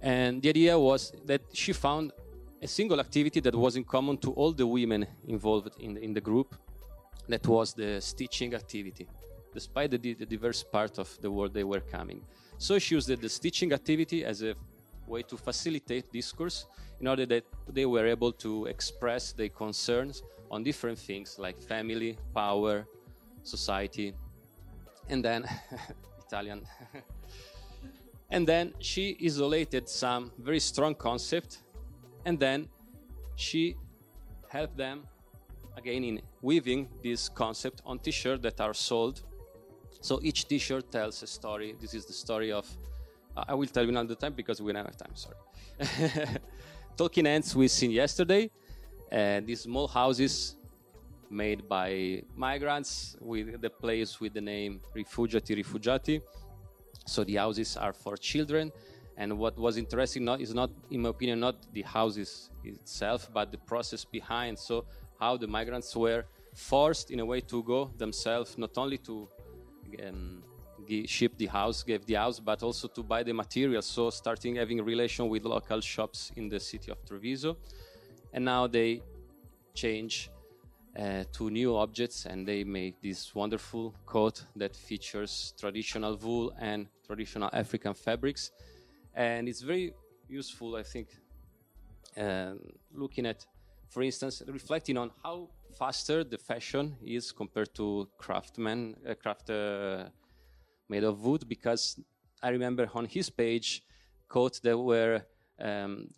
And 0.00 0.42
the 0.42 0.50
idea 0.50 0.78
was 0.78 1.12
that 1.26 1.42
she 1.52 1.72
found 1.72 2.12
a 2.62 2.68
single 2.68 3.00
activity 3.00 3.40
that 3.40 3.54
was 3.54 3.76
in 3.76 3.84
common 3.84 4.18
to 4.18 4.32
all 4.32 4.52
the 4.52 4.66
women 4.66 5.06
involved 5.26 5.70
in 5.80 5.94
the, 5.94 6.04
in 6.04 6.12
the 6.12 6.20
group. 6.20 6.54
That 7.28 7.46
was 7.46 7.74
the 7.74 8.00
stitching 8.00 8.54
activity, 8.54 9.06
despite 9.52 9.90
the, 9.90 9.98
the 9.98 10.26
diverse 10.26 10.62
part 10.62 10.98
of 10.98 11.16
the 11.20 11.30
world 11.30 11.52
they 11.52 11.64
were 11.64 11.80
coming. 11.80 12.22
So 12.56 12.78
she 12.78 12.94
used 12.94 13.08
the 13.08 13.28
stitching 13.28 13.72
activity 13.72 14.24
as 14.24 14.42
a 14.42 14.54
way 15.06 15.22
to 15.22 15.36
facilitate 15.36 16.12
discourse 16.12 16.66
in 17.00 17.06
order 17.06 17.26
that 17.26 17.44
they 17.68 17.86
were 17.86 18.06
able 18.06 18.32
to 18.32 18.66
express 18.66 19.32
their 19.32 19.48
concerns 19.48 20.22
on 20.50 20.62
different 20.62 20.98
things 20.98 21.38
like 21.38 21.60
family, 21.60 22.16
power, 22.34 22.86
society, 23.42 24.14
and 25.08 25.24
then 25.24 25.44
Italian. 26.26 26.66
and 28.30 28.46
then 28.46 28.72
she 28.78 29.16
isolated 29.22 29.88
some 29.88 30.32
very 30.38 30.60
strong 30.60 30.94
concept, 30.94 31.58
and 32.24 32.38
then 32.38 32.68
she 33.36 33.76
helped 34.48 34.76
them 34.76 35.04
again 35.76 36.02
in 36.02 36.20
weaving 36.42 36.88
this 37.02 37.28
concept 37.28 37.82
on 37.84 37.98
t-shirts 37.98 38.42
that 38.42 38.60
are 38.60 38.74
sold 38.74 39.22
so 40.00 40.20
each 40.22 40.46
T-shirt 40.46 40.90
tells 40.90 41.22
a 41.22 41.26
story. 41.26 41.74
This 41.80 41.94
is 41.94 42.06
the 42.06 42.12
story 42.12 42.52
of. 42.52 42.66
Uh, 43.36 43.44
I 43.48 43.54
will 43.54 43.66
tell 43.66 43.82
you 43.82 43.90
another 43.90 44.14
time 44.14 44.32
because 44.32 44.62
we 44.62 44.72
don't 44.72 44.84
have 44.84 44.96
time. 44.96 45.14
Sorry. 45.14 45.36
Talking 46.98 47.26
Hands 47.26 47.54
we 47.54 47.68
seen 47.68 47.92
yesterday. 47.92 48.50
Uh, 49.12 49.38
these 49.46 49.60
small 49.60 49.86
houses 49.86 50.56
made 51.30 51.68
by 51.68 52.24
migrants 52.34 53.16
with 53.20 53.60
the 53.60 53.70
place 53.70 54.18
with 54.18 54.34
the 54.34 54.40
name 54.40 54.80
Rifugiati 54.96 55.56
Rifugiati. 55.56 56.20
So 57.06 57.22
the 57.22 57.36
houses 57.36 57.76
are 57.76 57.92
for 57.92 58.16
children. 58.16 58.72
And 59.16 59.38
what 59.38 59.56
was 59.56 59.76
interesting 59.76 60.24
not, 60.24 60.40
is 60.40 60.52
not, 60.52 60.70
in 60.90 61.02
my 61.02 61.10
opinion, 61.10 61.38
not 61.38 61.72
the 61.72 61.82
houses 61.82 62.50
itself, 62.64 63.30
but 63.32 63.52
the 63.52 63.58
process 63.58 64.04
behind. 64.04 64.58
So 64.58 64.84
how 65.20 65.36
the 65.36 65.46
migrants 65.46 65.94
were 65.94 66.24
forced 66.52 67.12
in 67.12 67.20
a 67.20 67.24
way 67.24 67.42
to 67.42 67.62
go 67.62 67.92
themselves, 67.96 68.58
not 68.58 68.76
only 68.76 68.98
to 68.98 69.28
um, 70.04 70.42
ship 71.06 71.32
the 71.36 71.46
house, 71.46 71.82
gave 71.82 72.04
the 72.06 72.14
house, 72.14 72.40
but 72.40 72.62
also 72.62 72.88
to 72.88 73.02
buy 73.02 73.22
the 73.22 73.32
materials. 73.32 73.86
So 73.86 74.10
starting 74.10 74.56
having 74.56 74.84
relation 74.84 75.28
with 75.28 75.44
local 75.44 75.80
shops 75.80 76.32
in 76.36 76.48
the 76.48 76.60
city 76.60 76.90
of 76.90 76.98
Treviso, 77.04 77.56
and 78.32 78.44
now 78.44 78.66
they 78.66 79.02
change 79.74 80.30
uh, 80.98 81.24
to 81.32 81.50
new 81.50 81.76
objects 81.76 82.26
and 82.26 82.46
they 82.46 82.64
make 82.64 83.00
this 83.00 83.34
wonderful 83.34 83.94
coat 84.04 84.44
that 84.56 84.74
features 84.74 85.54
traditional 85.60 86.16
wool 86.16 86.52
and 86.58 86.88
traditional 87.06 87.50
African 87.52 87.94
fabrics, 87.94 88.50
and 89.14 89.48
it's 89.48 89.62
very 89.62 89.94
useful, 90.28 90.76
I 90.76 90.82
think, 90.82 91.08
uh, 92.16 92.54
looking 92.92 93.26
at, 93.26 93.46
for 93.88 94.02
instance, 94.02 94.42
reflecting 94.46 94.96
on 94.96 95.10
how 95.22 95.48
faster 95.78 96.24
the 96.24 96.38
fashion 96.38 96.96
is 97.04 97.32
compared 97.32 97.74
to 97.74 98.08
craftsmen, 98.18 98.96
uh, 99.08 99.14
craft 99.14 99.50
uh, 99.50 100.04
made 100.88 101.04
of 101.04 101.24
wood, 101.24 101.48
because 101.48 101.98
I 102.42 102.50
remember 102.50 102.88
on 102.94 103.04
his 103.04 103.30
page 103.30 103.82
quotes 104.28 104.60
that 104.60 104.76
were 104.76 105.22
um, 105.60 106.08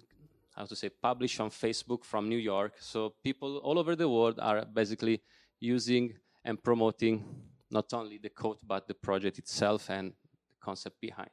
how 0.54 0.66
to 0.66 0.76
say 0.76 0.90
published 0.90 1.40
on 1.40 1.50
Facebook 1.50 2.04
from 2.04 2.28
New 2.28 2.38
York. 2.38 2.74
So 2.80 3.14
people 3.22 3.58
all 3.58 3.78
over 3.78 3.96
the 3.96 4.08
world 4.08 4.38
are 4.40 4.64
basically 4.64 5.22
using 5.58 6.14
and 6.44 6.62
promoting 6.62 7.24
not 7.70 7.92
only 7.94 8.18
the 8.18 8.30
code 8.30 8.58
but 8.66 8.88
the 8.88 8.94
project 8.94 9.38
itself 9.38 9.90
and 9.90 10.10
the 10.10 10.56
concept 10.60 11.00
behind. 11.00 11.30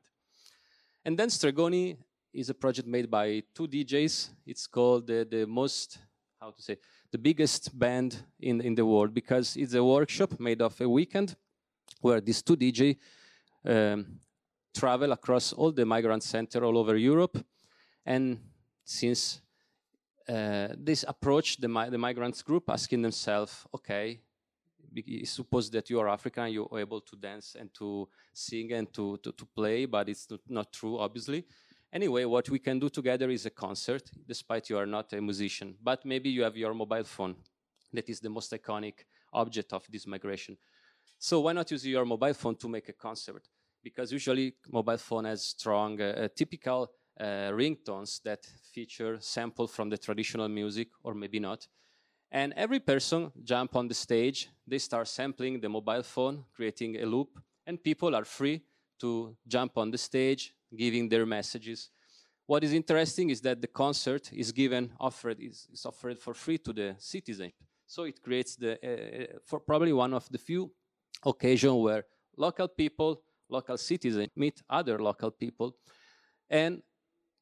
And 1.04 1.18
then 1.18 1.30
Stregoni 1.30 1.98
is 2.34 2.50
a 2.50 2.54
project 2.54 2.88
made 2.88 3.10
by 3.10 3.44
two 3.56 3.68
DJs. 3.68 4.30
It's 4.46 4.68
called 4.68 5.08
the, 5.08 5.28
the 5.30 5.46
most 5.48 6.00
how 6.40 6.52
to 6.52 6.62
say 6.62 6.78
the 7.12 7.18
biggest 7.18 7.78
band 7.78 8.24
in 8.40 8.62
in 8.62 8.76
the 8.76 8.86
world 8.86 9.14
because 9.14 9.58
it's 9.58 9.74
a 9.74 9.84
workshop 9.84 10.40
made 10.40 10.62
of 10.62 10.80
a 10.80 10.88
weekend 10.88 11.36
where 12.02 12.22
these 12.22 12.44
two 12.44 12.56
DJ 12.56 12.98
um, 13.68 14.20
travel 14.74 15.12
across 15.12 15.54
all 15.54 15.72
the 15.72 15.86
migrant 15.86 16.24
center 16.24 16.64
all 16.64 16.78
over 16.78 16.96
Europe, 16.96 17.38
and 18.06 18.40
since 18.84 19.42
uh, 20.30 20.70
this 20.78 21.06
approach 21.08 21.58
the, 21.58 21.68
the 21.90 21.98
migrants 21.98 22.42
group 22.42 22.70
asking 22.70 23.02
themselves, 23.02 23.66
okay, 23.74 24.20
suppose 25.24 25.70
that 25.70 25.90
you 25.90 26.00
are 26.00 26.10
African, 26.10 26.52
you 26.52 26.68
are 26.72 26.80
able 26.80 27.02
to 27.02 27.16
dance 27.16 27.56
and 27.60 27.74
to 27.74 28.08
sing 28.34 28.74
and 28.74 28.92
to, 28.94 29.18
to, 29.18 29.32
to 29.32 29.46
play, 29.46 29.86
but 29.86 30.10
it's 30.10 30.28
not, 30.48 30.72
true, 30.72 31.00
obviously. 31.00 31.46
Anyway, 31.92 32.26
what 32.26 32.50
we 32.50 32.60
can 32.60 32.80
do 32.80 32.90
together 32.90 33.30
is 33.30 33.46
a 33.46 33.50
concert, 33.50 34.10
despite 34.28 34.70
you 34.70 34.78
are 34.78 34.86
not 34.86 35.14
a 35.14 35.22
musician. 35.22 35.76
But 35.82 36.06
maybe 36.06 36.30
you 36.30 36.44
have 36.44 36.58
your 36.58 36.74
mobile 36.74 37.04
phone. 37.04 37.36
That 37.94 38.10
is 38.10 38.20
the 38.20 38.30
most 38.30 38.52
iconic 38.52 39.06
object 39.32 39.72
of 39.74 39.86
this 39.90 40.06
migration. 40.06 40.58
So 41.18 41.42
why 41.42 41.54
not 41.54 41.72
use 41.72 41.86
your 41.86 42.06
mobile 42.06 42.34
phone 42.34 42.56
to 42.58 42.68
make 42.68 42.90
a 42.90 42.94
concert? 42.94 43.48
Because 43.84 44.12
usually 44.12 44.56
mobile 44.72 44.98
phone 44.98 45.26
has 45.26 45.44
strong, 45.44 46.02
uh, 46.02 46.28
typical 46.36 46.92
uh, 47.20 47.52
ringtones 47.52 48.22
that 48.24 48.46
feature 48.74 49.18
sample 49.20 49.68
from 49.68 49.90
the 49.90 49.98
traditional 49.98 50.48
music, 50.48 50.90
or 51.04 51.14
maybe 51.14 51.40
not. 51.40 51.68
And 52.32 52.54
every 52.58 52.80
person 52.80 53.32
jump 53.44 53.76
on 53.76 53.88
the 53.88 53.94
stage, 53.94 54.50
they 54.68 54.80
start 54.80 55.08
sampling 55.08 55.62
the 55.62 55.70
mobile 55.70 56.04
phone, 56.04 56.44
creating 56.54 56.98
a 57.02 57.06
loop, 57.06 57.40
and 57.66 57.82
people 57.82 58.16
are 58.16 58.26
free 58.26 58.62
to 59.00 59.36
jump 59.48 59.78
on 59.78 59.92
the 59.92 59.98
stage, 59.98 60.54
giving 60.76 61.08
their 61.08 61.26
messages. 61.26 61.90
What 62.46 62.64
is 62.64 62.74
interesting 62.74 63.30
is 63.30 63.42
that 63.42 63.62
the 63.62 63.68
concert 63.68 64.32
is 64.34 64.52
given, 64.52 64.92
offered, 65.00 65.40
is, 65.40 65.68
is 65.72 65.86
offered 65.86 66.20
for 66.20 66.34
free 66.34 66.58
to 66.60 66.74
the 66.74 66.96
citizen. 66.98 67.52
So 67.86 68.04
it 68.04 68.22
creates 68.22 68.56
the, 68.56 68.78
uh, 68.84 68.88
uh 68.88 69.40
for 69.46 69.60
probably 69.60 69.94
one 69.94 70.14
of 70.14 70.28
the 70.30 70.38
few 70.38 70.72
occasions 71.26 71.74
where 71.74 72.06
local 72.36 72.68
people, 72.68 73.22
local 73.50 73.78
citizens 73.78 74.30
meet 74.36 74.62
other 74.70 75.00
local 75.00 75.32
people. 75.32 75.76
And 76.50 76.82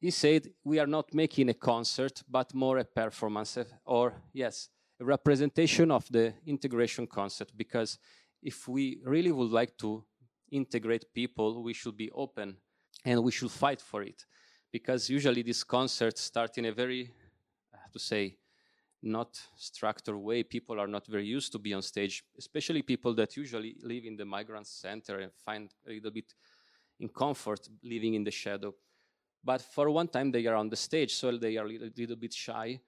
he 0.00 0.10
said, 0.10 0.50
we 0.64 0.78
are 0.78 0.86
not 0.86 1.14
making 1.14 1.48
a 1.48 1.54
concert, 1.54 2.22
but 2.28 2.54
more 2.54 2.78
a 2.78 2.84
performance, 2.84 3.58
or 3.84 4.14
yes, 4.32 4.68
a 5.00 5.04
representation 5.04 5.90
of 5.90 6.06
the 6.10 6.34
integration 6.46 7.06
concept 7.06 7.56
because 7.56 7.98
if 8.42 8.68
we 8.68 9.00
really 9.04 9.32
would 9.32 9.50
like 9.50 9.76
to 9.78 10.04
integrate 10.50 11.12
people, 11.12 11.62
we 11.62 11.72
should 11.72 11.96
be 11.96 12.10
open 12.10 12.56
and 13.04 13.22
we 13.22 13.32
should 13.32 13.50
fight 13.50 13.80
for 13.80 14.02
it. 14.02 14.24
Because 14.72 15.08
usually 15.08 15.42
these 15.42 15.64
concerts 15.64 16.20
start 16.20 16.58
in 16.58 16.66
a 16.66 16.72
very, 16.72 17.12
I 17.74 17.78
have 17.82 17.92
to 17.92 17.98
say, 17.98 18.36
not 19.06 19.40
structured 19.56 20.16
way. 20.16 20.42
People 20.42 20.80
are 20.80 20.86
not 20.86 21.06
very 21.06 21.26
used 21.26 21.52
to 21.52 21.58
be 21.58 21.72
on 21.72 21.82
stage, 21.82 22.24
especially 22.38 22.82
people 22.82 23.14
that 23.14 23.36
usually 23.36 23.76
live 23.82 24.04
in 24.04 24.16
the 24.16 24.24
migrant 24.24 24.66
center 24.66 25.20
and 25.20 25.32
find 25.32 25.72
a 25.86 25.90
little 25.92 26.10
bit 26.10 26.34
in 27.00 27.08
comfort 27.08 27.68
living 27.82 28.14
in 28.14 28.24
the 28.24 28.30
shadow. 28.30 28.74
But 29.42 29.62
for 29.62 29.90
one 29.90 30.08
time 30.08 30.30
they 30.30 30.44
are 30.46 30.56
on 30.56 30.68
the 30.68 30.76
stage, 30.76 31.14
so 31.14 31.36
they 31.36 31.56
are 31.56 31.64
a 31.64 31.68
little, 31.68 31.90
little 31.96 32.16
bit 32.16 32.34
shy 32.34 32.80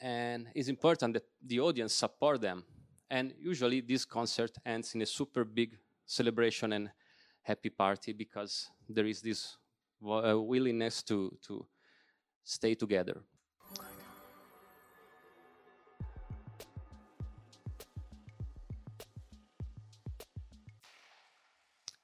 and 0.00 0.48
it's 0.54 0.68
important 0.68 1.14
that 1.14 1.24
the 1.44 1.60
audience 1.60 1.94
support 1.94 2.40
them. 2.40 2.64
And 3.10 3.32
usually 3.38 3.80
this 3.80 4.04
concert 4.04 4.56
ends 4.64 4.94
in 4.94 5.02
a 5.02 5.06
super 5.06 5.44
big 5.44 5.78
celebration 6.04 6.72
and 6.72 6.90
happy 7.42 7.70
party 7.70 8.12
because 8.12 8.68
there 8.88 9.06
is 9.06 9.22
this 9.22 9.56
uh, 10.06 10.34
willingness 10.36 11.02
to, 11.04 11.36
to 11.46 11.66
stay 12.44 12.74
together. 12.74 13.22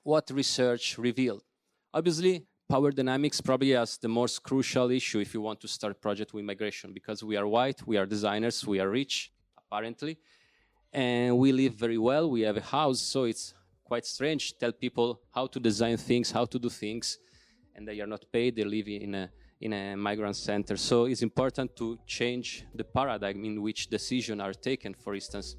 What 0.04 0.30
research 0.32 0.98
revealed? 0.98 1.44
Obviously, 1.94 2.44
power 2.68 2.90
dynamics 2.90 3.40
probably 3.40 3.76
as 3.76 3.98
the 3.98 4.08
most 4.08 4.42
crucial 4.42 4.90
issue 4.90 5.20
if 5.20 5.32
you 5.32 5.40
want 5.40 5.60
to 5.60 5.68
start 5.68 5.92
a 5.92 5.94
project 5.94 6.34
with 6.34 6.44
migration 6.44 6.92
because 6.92 7.22
we 7.22 7.36
are 7.36 7.46
white, 7.46 7.86
we 7.86 7.96
are 7.96 8.04
designers, 8.04 8.66
we 8.66 8.80
are 8.80 8.88
rich, 8.88 9.30
apparently, 9.56 10.18
and 10.92 11.38
we 11.38 11.52
live 11.52 11.74
very 11.74 11.98
well. 11.98 12.28
We 12.28 12.40
have 12.40 12.56
a 12.56 12.62
house, 12.62 13.00
so 13.00 13.24
it's 13.24 13.54
quite 13.84 14.04
strange 14.04 14.54
to 14.54 14.58
tell 14.58 14.72
people 14.72 15.20
how 15.32 15.46
to 15.46 15.60
design 15.60 15.96
things, 15.98 16.32
how 16.32 16.46
to 16.46 16.58
do 16.58 16.68
things, 16.68 17.18
and 17.76 17.86
they 17.86 18.00
are 18.00 18.06
not 18.08 18.24
paid. 18.32 18.56
They 18.56 18.64
live 18.64 18.88
in 18.88 19.14
a 19.14 19.30
in 19.60 19.72
a 19.72 19.94
migrant 19.94 20.34
center. 20.34 20.76
So 20.76 21.04
it's 21.04 21.22
important 21.22 21.76
to 21.76 21.96
change 22.04 22.64
the 22.74 22.82
paradigm 22.82 23.44
in 23.44 23.62
which 23.62 23.86
decisions 23.86 24.40
are 24.40 24.52
taken. 24.52 24.94
For 24.94 25.14
instance, 25.14 25.54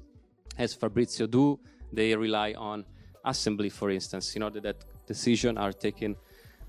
as 0.58 0.74
Fabrizio 0.74 1.26
do, 1.26 1.58
they 1.90 2.14
rely 2.14 2.52
on 2.52 2.84
assembly, 3.24 3.70
for 3.70 3.90
instance, 3.90 4.36
in 4.36 4.42
order 4.42 4.60
that 4.60 4.76
decisions 5.06 5.58
are 5.58 5.72
taken 5.72 6.16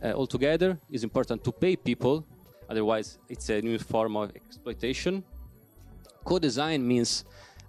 uh, 0.04 0.14
altogether. 0.14 0.78
It's 0.90 1.04
important 1.04 1.44
to 1.44 1.52
pay 1.52 1.76
people, 1.76 2.26
otherwise, 2.70 3.18
it's 3.30 3.50
a 3.50 3.62
new 3.62 3.78
form 3.80 4.18
of 4.18 4.36
exploitation. 4.36 5.24
Co 6.24 6.40
design 6.40 6.88
means 6.88 7.26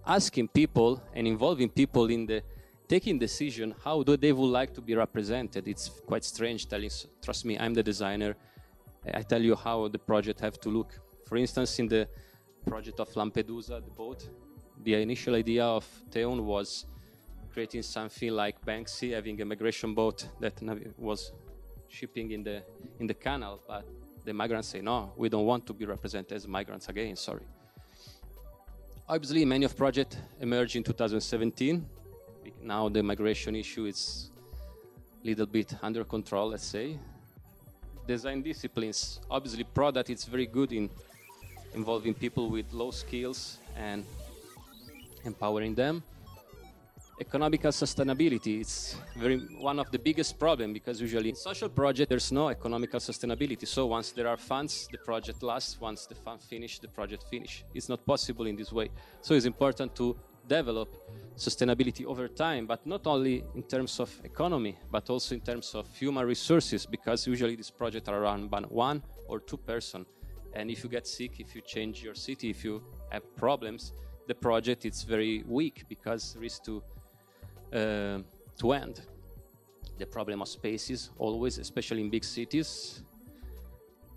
asking 0.06 0.48
people 0.48 1.02
and 1.14 1.26
involving 1.26 1.68
people 1.68 2.06
in 2.06 2.26
the 2.26 2.42
taking 2.88 3.18
decision 3.18 3.74
how 3.84 4.02
do 4.02 4.16
they 4.16 4.32
would 4.32 4.46
like 4.46 4.72
to 4.72 4.80
be 4.80 4.94
represented 4.94 5.66
it's 5.66 5.88
quite 6.06 6.24
strange 6.24 6.68
telling 6.68 6.90
trust 7.20 7.44
me 7.44 7.58
i'm 7.58 7.74
the 7.74 7.82
designer 7.82 8.36
i 9.14 9.22
tell 9.22 9.42
you 9.42 9.56
how 9.56 9.88
the 9.88 9.98
project 9.98 10.38
have 10.38 10.58
to 10.60 10.68
look 10.68 10.98
for 11.26 11.36
instance 11.36 11.78
in 11.80 11.88
the 11.88 12.06
project 12.64 13.00
of 13.00 13.08
lampedusa 13.14 13.84
the 13.84 13.90
boat 13.90 14.28
the 14.84 14.94
initial 14.94 15.34
idea 15.34 15.64
of 15.64 15.84
teun 16.10 16.44
was 16.44 16.86
creating 17.56 17.80
something 17.80 18.32
like 18.32 18.54
banksy 18.66 19.14
having 19.14 19.40
a 19.40 19.44
migration 19.46 19.94
boat 19.94 20.28
that 20.38 20.52
was 20.98 21.32
shipping 21.88 22.32
in 22.32 22.42
the 22.44 22.62
in 23.00 23.06
the 23.06 23.14
canal, 23.14 23.58
but 23.66 23.82
the 24.26 24.34
migrants 24.34 24.68
say 24.68 24.82
no, 24.82 25.10
we 25.16 25.30
don't 25.30 25.46
want 25.46 25.64
to 25.66 25.72
be 25.72 25.86
represented 25.86 26.36
as 26.36 26.46
migrants 26.46 26.86
again. 26.90 27.16
Sorry. 27.16 27.46
Obviously, 29.08 29.42
many 29.46 29.64
of 29.64 29.74
projects 29.74 30.18
emerged 30.38 30.76
in 30.76 30.82
2017. 30.82 31.86
Now 32.62 32.90
the 32.90 33.02
migration 33.02 33.56
issue 33.56 33.86
is 33.86 34.30
a 35.24 35.26
little 35.26 35.46
bit 35.46 35.74
under 35.80 36.04
control, 36.04 36.50
let's 36.50 36.66
say. 36.66 36.98
Design 38.06 38.42
disciplines, 38.42 39.20
obviously, 39.30 39.64
product 39.64 40.10
is 40.10 40.26
very 40.26 40.46
good 40.46 40.72
in 40.72 40.90
involving 41.74 42.12
people 42.12 42.50
with 42.50 42.70
low 42.74 42.90
skills 42.90 43.58
and 43.78 44.04
empowering 45.24 45.74
them 45.74 46.02
economical 47.18 47.70
sustainability 47.70 48.60
it's 48.60 48.96
very 49.16 49.38
one 49.58 49.78
of 49.78 49.90
the 49.90 49.98
biggest 49.98 50.38
problem 50.38 50.72
because 50.74 51.00
usually 51.00 51.30
in 51.30 51.34
social 51.34 51.68
project 51.68 52.10
there's 52.10 52.30
no 52.30 52.50
economical 52.50 53.00
sustainability. 53.00 53.66
So 53.66 53.86
once 53.86 54.10
there 54.12 54.28
are 54.28 54.36
funds 54.36 54.86
the 54.92 54.98
project 54.98 55.42
lasts. 55.42 55.80
Once 55.80 56.06
the 56.06 56.14
fund 56.14 56.42
finish 56.42 56.78
the 56.78 56.88
project 56.88 57.24
finish. 57.30 57.64
It's 57.74 57.88
not 57.88 58.04
possible 58.04 58.46
in 58.46 58.56
this 58.56 58.70
way. 58.70 58.90
So 59.22 59.34
it's 59.34 59.46
important 59.46 59.96
to 59.96 60.16
develop 60.46 60.88
sustainability 61.36 62.04
over 62.04 62.28
time 62.28 62.66
but 62.66 62.86
not 62.86 63.06
only 63.06 63.44
in 63.54 63.62
terms 63.62 63.98
of 63.98 64.10
economy 64.22 64.76
but 64.90 65.08
also 65.08 65.34
in 65.34 65.40
terms 65.40 65.74
of 65.74 65.86
human 65.96 66.26
resources 66.26 66.84
because 66.84 67.26
usually 67.26 67.56
these 67.56 67.70
projects 67.70 68.08
are 68.08 68.20
run 68.20 68.46
by 68.46 68.60
one 68.60 69.02
or 69.26 69.40
two 69.40 69.56
person. 69.56 70.04
And 70.52 70.70
if 70.70 70.84
you 70.84 70.90
get 70.90 71.06
sick 71.06 71.40
if 71.40 71.54
you 71.54 71.62
change 71.62 72.02
your 72.02 72.14
city 72.14 72.50
if 72.50 72.62
you 72.62 72.82
have 73.10 73.24
problems 73.36 73.92
the 74.26 74.34
project 74.34 74.84
is 74.84 75.04
very 75.04 75.44
weak 75.46 75.84
because 75.88 76.36
risk 76.38 76.64
to 76.64 76.82
uh, 77.72 78.18
to 78.58 78.72
end. 78.72 79.00
The 79.98 80.06
problem 80.06 80.42
of 80.42 80.48
spaces, 80.48 81.10
always, 81.18 81.58
especially 81.58 82.02
in 82.02 82.10
big 82.10 82.24
cities. 82.24 83.02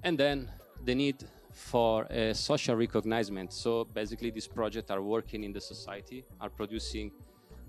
And 0.03 0.17
then 0.17 0.49
the 0.83 0.95
need 0.95 1.23
for 1.51 2.03
a 2.05 2.33
social 2.33 2.75
recognition. 2.75 3.49
So 3.49 3.85
basically, 3.85 4.31
these 4.31 4.47
projects 4.47 4.91
are 4.91 5.01
working 5.01 5.43
in 5.43 5.53
the 5.53 5.61
society, 5.61 6.25
are 6.39 6.49
producing 6.49 7.11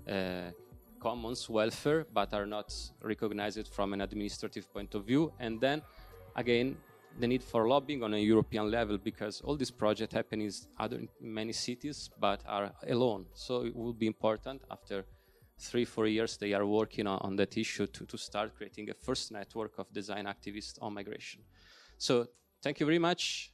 uh, 0.07 0.51
commons 0.99 1.49
welfare, 1.49 2.05
but 2.13 2.33
are 2.33 2.45
not 2.45 2.73
recognized 3.01 3.67
from 3.67 3.93
an 3.93 4.01
administrative 4.01 4.71
point 4.73 4.93
of 4.95 5.05
view. 5.05 5.33
And 5.39 5.59
then, 5.59 5.81
again, 6.35 6.77
the 7.19 7.27
need 7.27 7.43
for 7.43 7.67
lobbying 7.67 8.03
on 8.03 8.13
a 8.13 8.17
European 8.17 8.71
level 8.71 8.97
because 8.97 9.41
all 9.41 9.55
these 9.55 9.71
projects 9.71 10.13
happen 10.13 10.41
in 10.41 10.51
other 10.79 10.97
in 10.97 11.09
many 11.19 11.51
cities 11.51 12.09
but 12.19 12.41
are 12.47 12.71
alone. 12.87 13.25
So 13.33 13.65
it 13.65 13.75
will 13.75 13.93
be 13.93 14.07
important 14.07 14.61
after 14.71 15.05
three, 15.61 15.85
four 15.85 16.07
years 16.07 16.37
they 16.37 16.53
are 16.53 16.65
working 16.65 17.07
on, 17.07 17.37
issue 17.55 17.87
to, 17.87 18.05
to 18.05 18.17
start 18.17 18.55
creating 18.55 18.89
a 18.89 18.93
first 18.93 19.31
network 19.31 19.77
of 19.77 19.91
design 19.93 20.25
activists 20.25 20.77
on 20.81 20.93
migration. 20.93 21.41
So 21.97 22.27
thank 22.61 22.79
you 22.79 22.85
very 22.85 22.99
much. 22.99 23.51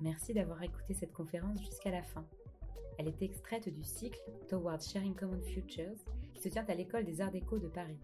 Merci 0.00 0.34
d'avoir 0.34 0.62
écouté 0.62 0.94
cette 0.94 1.12
conférence 1.12 1.60
jusqu'à 1.60 1.90
la 1.90 2.02
fin. 2.02 2.26
Elle 2.98 3.08
est 3.08 3.22
extraite 3.22 3.68
du 3.68 3.82
cycle 3.82 4.20
Towards 4.48 4.82
Sharing 4.82 5.14
Common 5.14 5.40
Futures 5.42 5.96
qui 6.34 6.42
se 6.42 6.48
tient 6.48 6.64
à 6.68 6.74
l'école 6.74 7.04
des 7.04 7.20
Arts 7.20 7.32
Déco 7.32 7.58
de 7.58 7.68
Paris. 7.68 7.98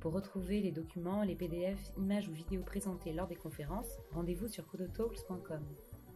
Pour 0.00 0.12
retrouver 0.12 0.60
les 0.60 0.72
documents, 0.72 1.22
les 1.22 1.34
PDF, 1.34 1.78
images 1.98 2.28
ou 2.28 2.32
vidéos 2.32 2.62
présentés 2.62 3.12
lors 3.12 3.26
des 3.26 3.36
conférences, 3.36 3.98
rendez-vous 4.12 4.48
sur 4.48 4.66
codotalks.com. 4.66 5.62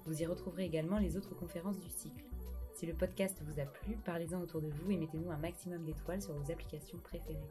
Vous 0.07 0.23
y 0.23 0.27
retrouverez 0.27 0.65
également 0.65 0.99
les 0.99 1.17
autres 1.17 1.35
conférences 1.35 1.79
du 1.79 1.89
cycle. 1.89 2.25
Si 2.75 2.87
le 2.87 2.95
podcast 2.95 3.41
vous 3.43 3.61
a 3.61 3.65
plu, 3.65 3.97
parlez-en 4.05 4.41
autour 4.41 4.61
de 4.61 4.69
vous 4.69 4.91
et 4.91 4.97
mettez-nous 4.97 5.31
un 5.31 5.39
maximum 5.39 5.85
d'étoiles 5.85 6.21
sur 6.21 6.35
vos 6.35 6.51
applications 6.51 6.99
préférées. 6.99 7.51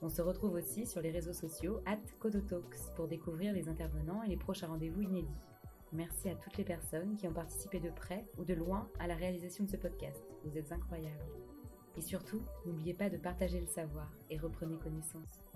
On 0.00 0.08
se 0.08 0.20
retrouve 0.20 0.54
aussi 0.54 0.86
sur 0.86 1.00
les 1.00 1.10
réseaux 1.10 1.32
sociaux 1.32 1.80
at 1.86 1.98
Codotalks 2.18 2.94
pour 2.96 3.08
découvrir 3.08 3.52
les 3.52 3.68
intervenants 3.68 4.22
et 4.22 4.28
les 4.28 4.36
prochains 4.36 4.66
rendez-vous 4.66 5.02
inédits. 5.02 5.28
Merci 5.92 6.28
à 6.28 6.34
toutes 6.34 6.56
les 6.56 6.64
personnes 6.64 7.16
qui 7.16 7.28
ont 7.28 7.32
participé 7.32 7.78
de 7.78 7.90
près 7.90 8.24
ou 8.38 8.44
de 8.44 8.54
loin 8.54 8.88
à 8.98 9.06
la 9.06 9.14
réalisation 9.14 9.64
de 9.64 9.70
ce 9.70 9.76
podcast. 9.76 10.22
Vous 10.44 10.56
êtes 10.56 10.72
incroyables. 10.72 11.24
Et 11.96 12.00
surtout, 12.00 12.42
n'oubliez 12.66 12.94
pas 12.94 13.10
de 13.10 13.16
partager 13.16 13.60
le 13.60 13.66
savoir 13.66 14.10
et 14.30 14.38
reprenez 14.38 14.78
connaissance. 14.78 15.51